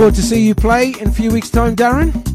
Forward 0.09 0.22
to 0.22 0.26
see 0.26 0.40
you 0.40 0.55
play 0.55 0.94
in 1.01 1.09
a 1.09 1.12
few 1.12 1.30
weeks' 1.30 1.51
time, 1.51 1.76
Darren. 1.76 2.27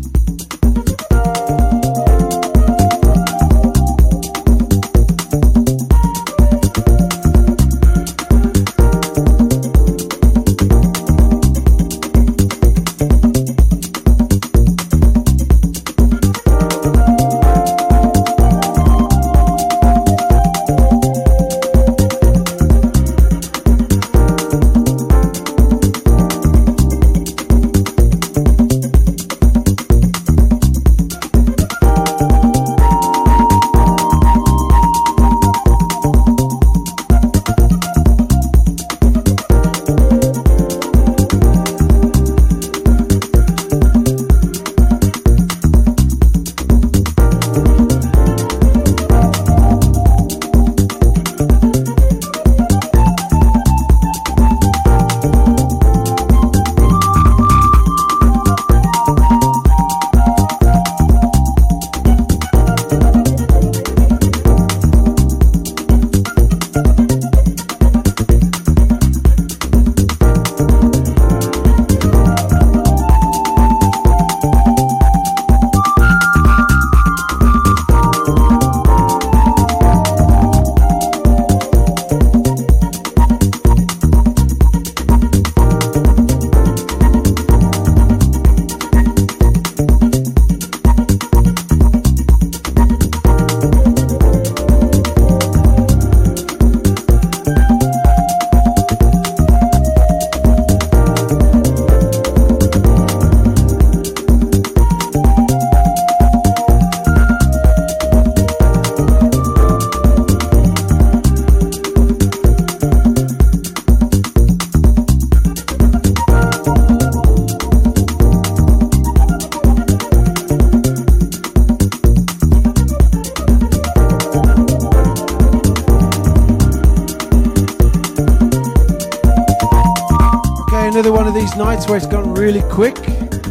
It's 131.96 132.08
gone 132.08 132.34
really 132.34 132.62
quick. 132.72 132.98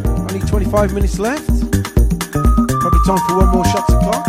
Only 0.06 0.40
25 0.40 0.94
minutes 0.94 1.18
left. 1.18 1.46
Probably 1.46 3.00
time 3.06 3.18
for 3.28 3.36
one 3.36 3.48
more 3.48 3.64
shot 3.66 3.86
to 3.88 3.98
clock. 3.98 4.26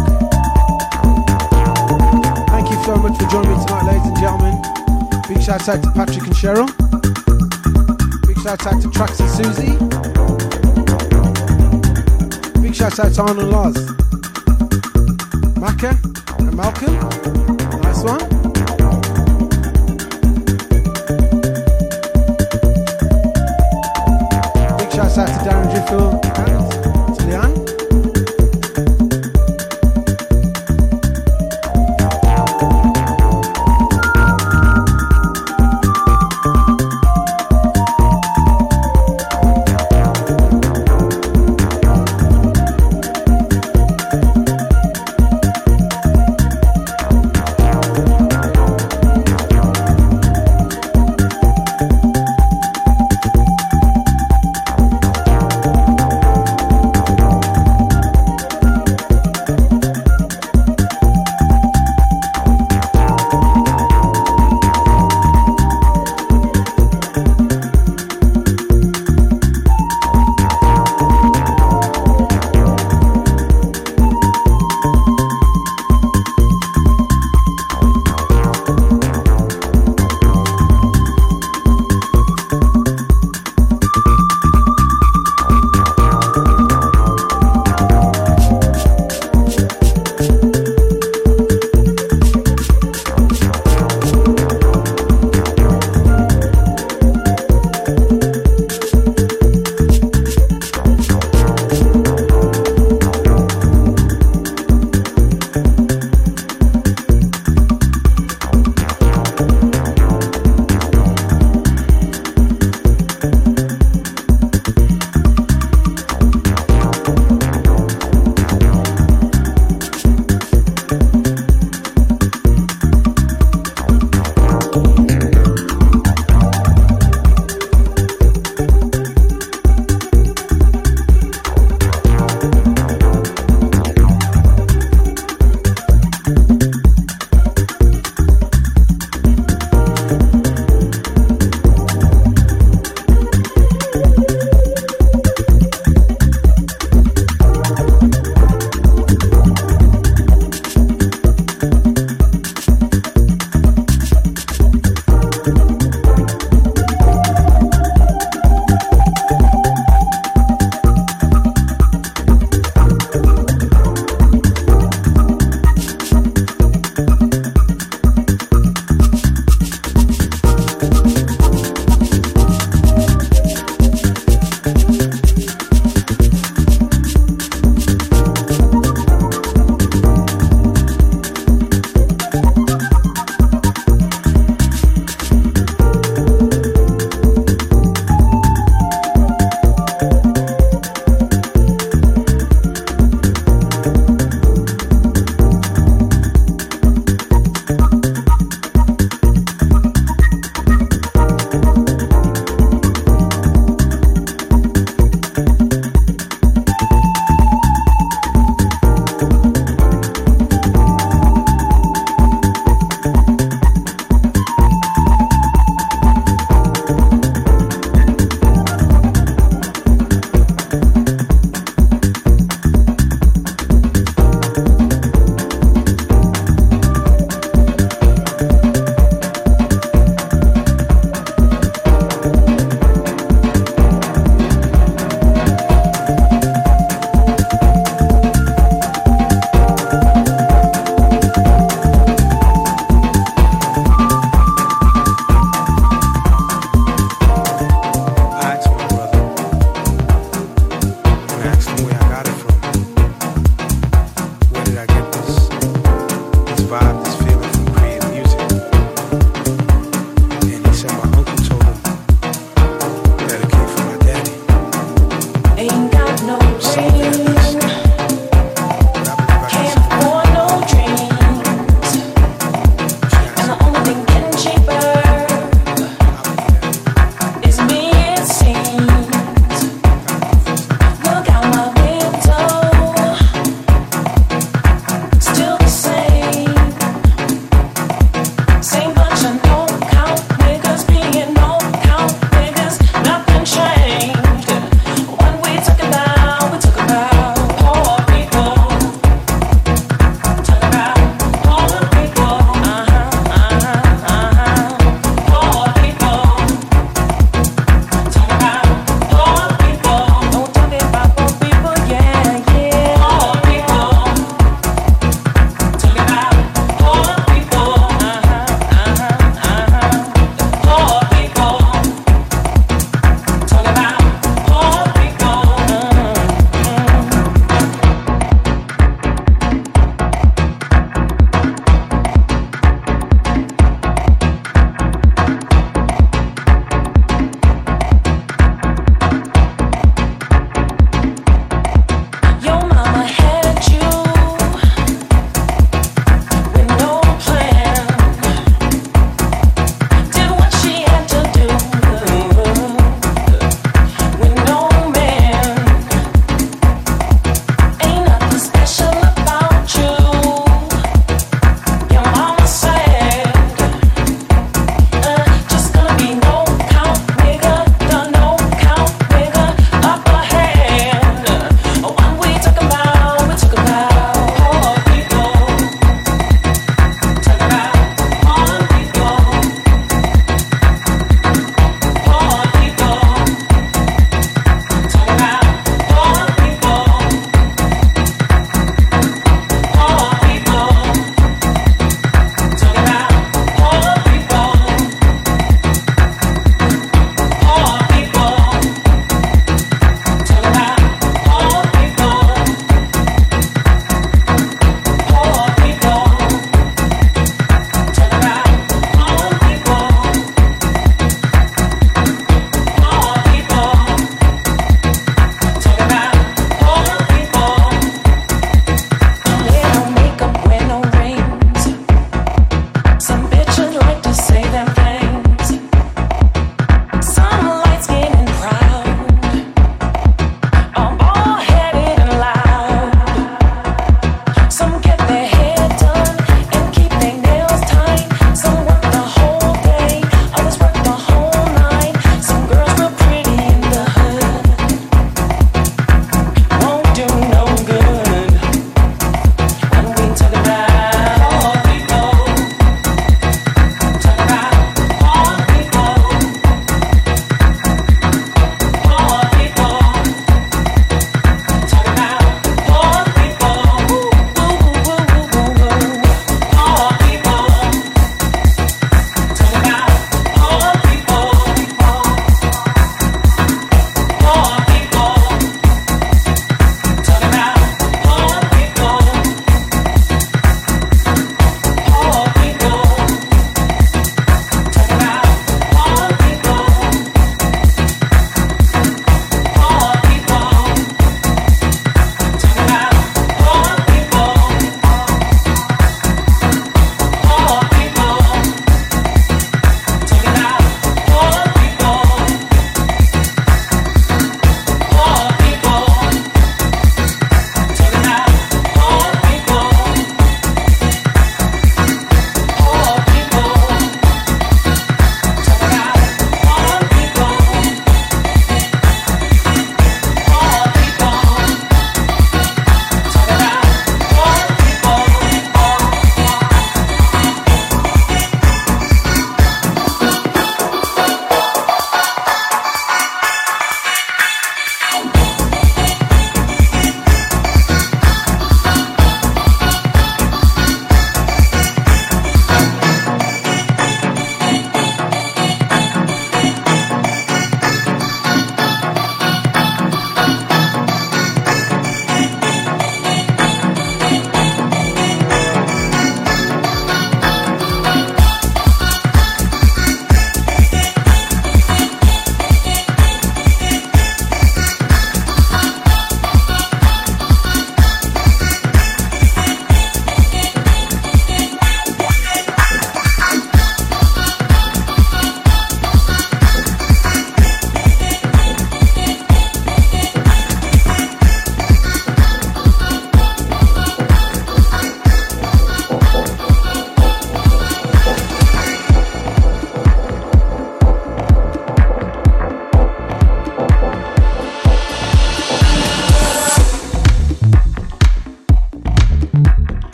Thank 2.49 2.69
you 2.69 2.83
so 2.83 2.95
much 2.97 3.17
for 3.19 3.27
joining 3.29 3.57
me 3.57 3.65
tonight, 3.65 3.85
ladies 3.87 4.07
and 4.07 4.17
gentlemen. 4.17 4.61
Big 5.27 5.41
shout 5.41 5.67
out 5.67 5.83
to 5.83 5.91
Patrick 5.91 6.27
and 6.27 6.35
Cheryl. 6.35 6.67
Big 8.27 8.37
shout 8.39 8.65
out 8.67 8.81
to 8.81 8.89
Trax 8.89 9.19
and 9.19 9.29
Susie. 9.29 9.77
Big 12.61 12.75
shout 12.75 12.99
out 12.99 13.13
to 13.13 13.21
Arnold 13.21 13.49
Lars. 13.49 13.77
Maka 15.57 15.97
and 16.39 16.55
Malcolm. 16.55 16.99
Nice 17.81 18.03
one. 18.03 18.32
To 25.93 26.62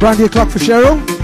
Brandy 0.00 0.24
o'clock 0.24 0.48
for 0.48 0.58
Cheryl. 0.58 1.19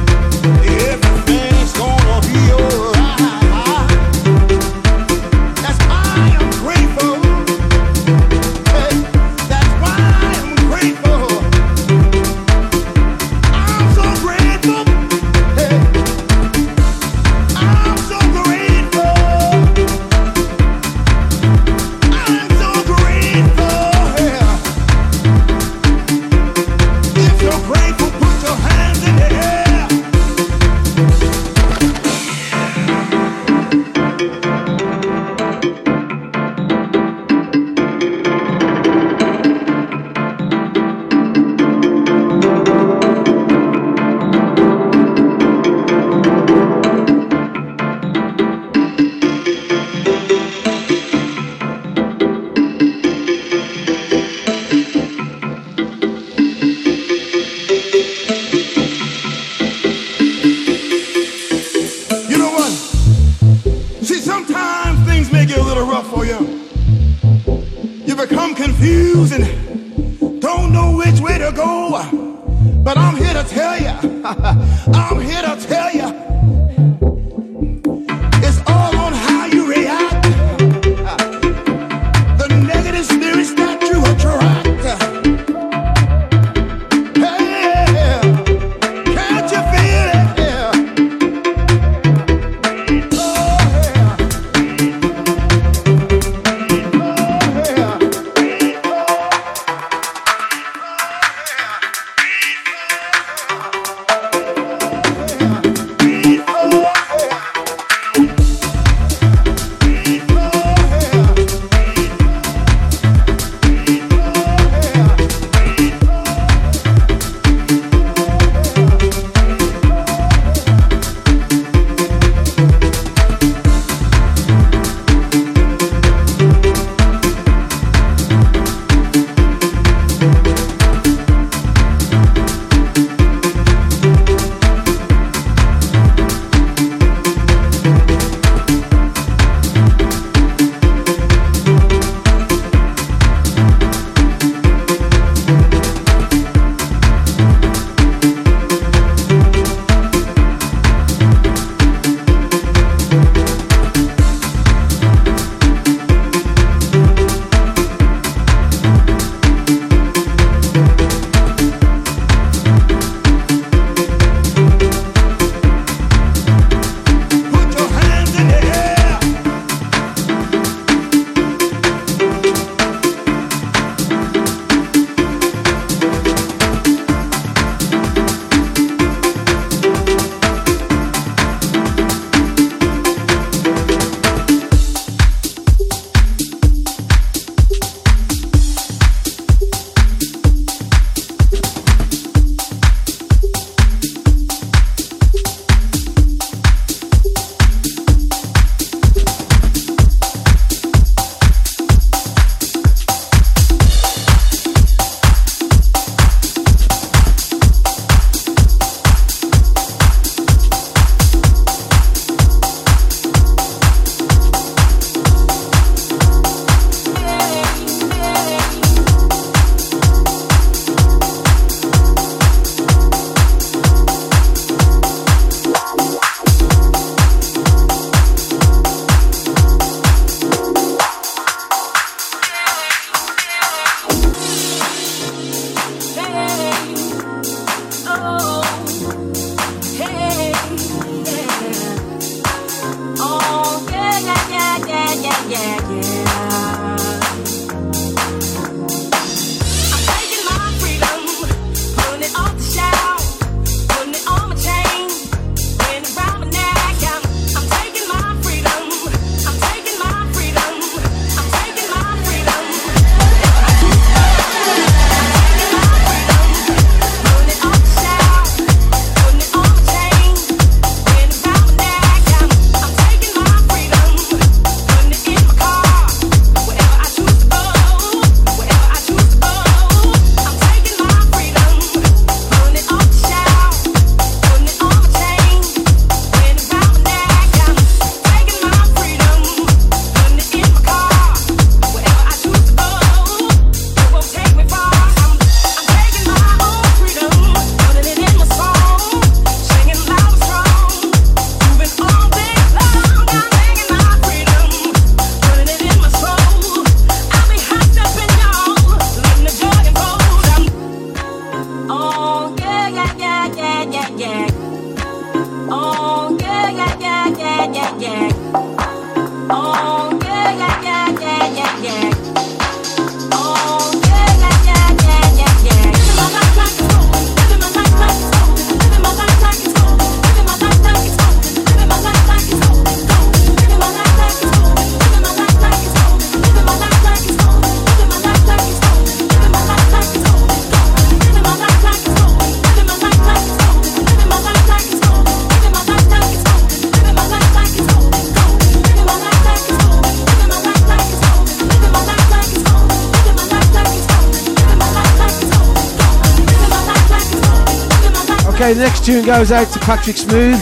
Tune 359.07 359.25
goes 359.25 359.53
out 359.53 359.69
to 359.73 359.79
Patrick 359.79 360.17
Smooth. 360.17 360.59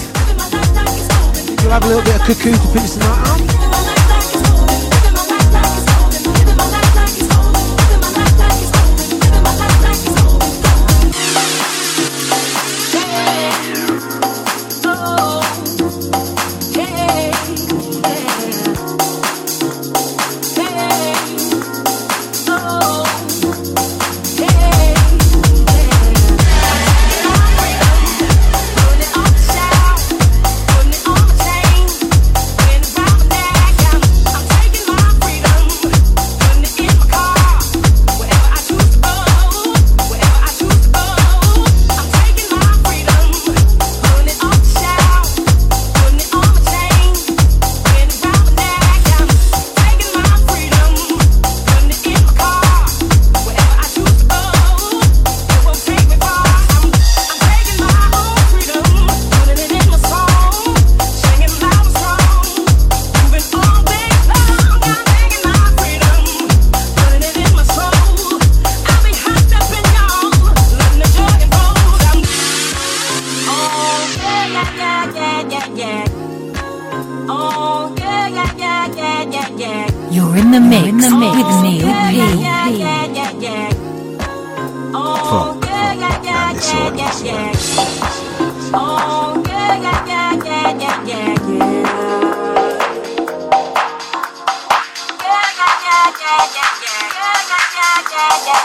We'll 1.63 1.71
have 1.71 1.83
a 1.83 1.87
little 1.87 2.03
bit 2.03 2.17
of 2.17 2.27
cuckoo 2.27 2.53
to 2.53 2.59
finish 2.75 2.91
the 2.91 2.99
night 3.01 3.24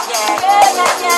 Okay, 0.02 1.09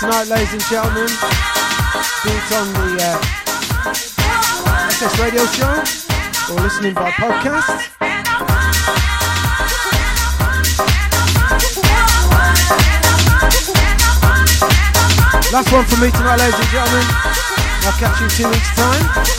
tonight, 0.00 0.28
ladies 0.28 0.52
and 0.52 0.62
gentlemen. 0.62 1.08
Be 2.22 2.30
it 2.30 2.52
on 2.54 2.72
the 2.72 3.02
uh, 3.02 3.18
SS 4.94 5.18
Radio 5.18 5.44
Show 5.46 5.82
or 6.54 6.60
listening 6.62 6.94
by 6.94 7.10
podcast. 7.10 7.90
Last 15.52 15.72
one 15.72 15.84
from 15.86 16.00
me 16.00 16.10
tonight, 16.10 16.36
ladies 16.38 16.60
and 16.60 16.68
gentlemen. 16.68 17.06
I'll 17.82 17.98
catch 17.98 18.20
you 18.20 18.26
in 18.26 18.30
two 18.30 18.48
weeks' 18.48 18.74
time. 18.76 19.38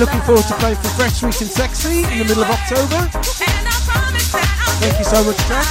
looking 0.00 0.20
forward 0.22 0.44
to 0.44 0.54
playing 0.54 0.76
for 0.76 0.88
Fresh, 0.96 1.20
Sweet 1.20 1.40
and 1.42 1.50
Sexy 1.50 2.04
in 2.04 2.18
the 2.20 2.24
middle 2.24 2.42
of 2.42 2.50
October. 2.50 3.06
Thank 4.80 4.98
you 4.98 5.04
so 5.04 5.22
much, 5.22 5.36
Jack. 5.46 5.66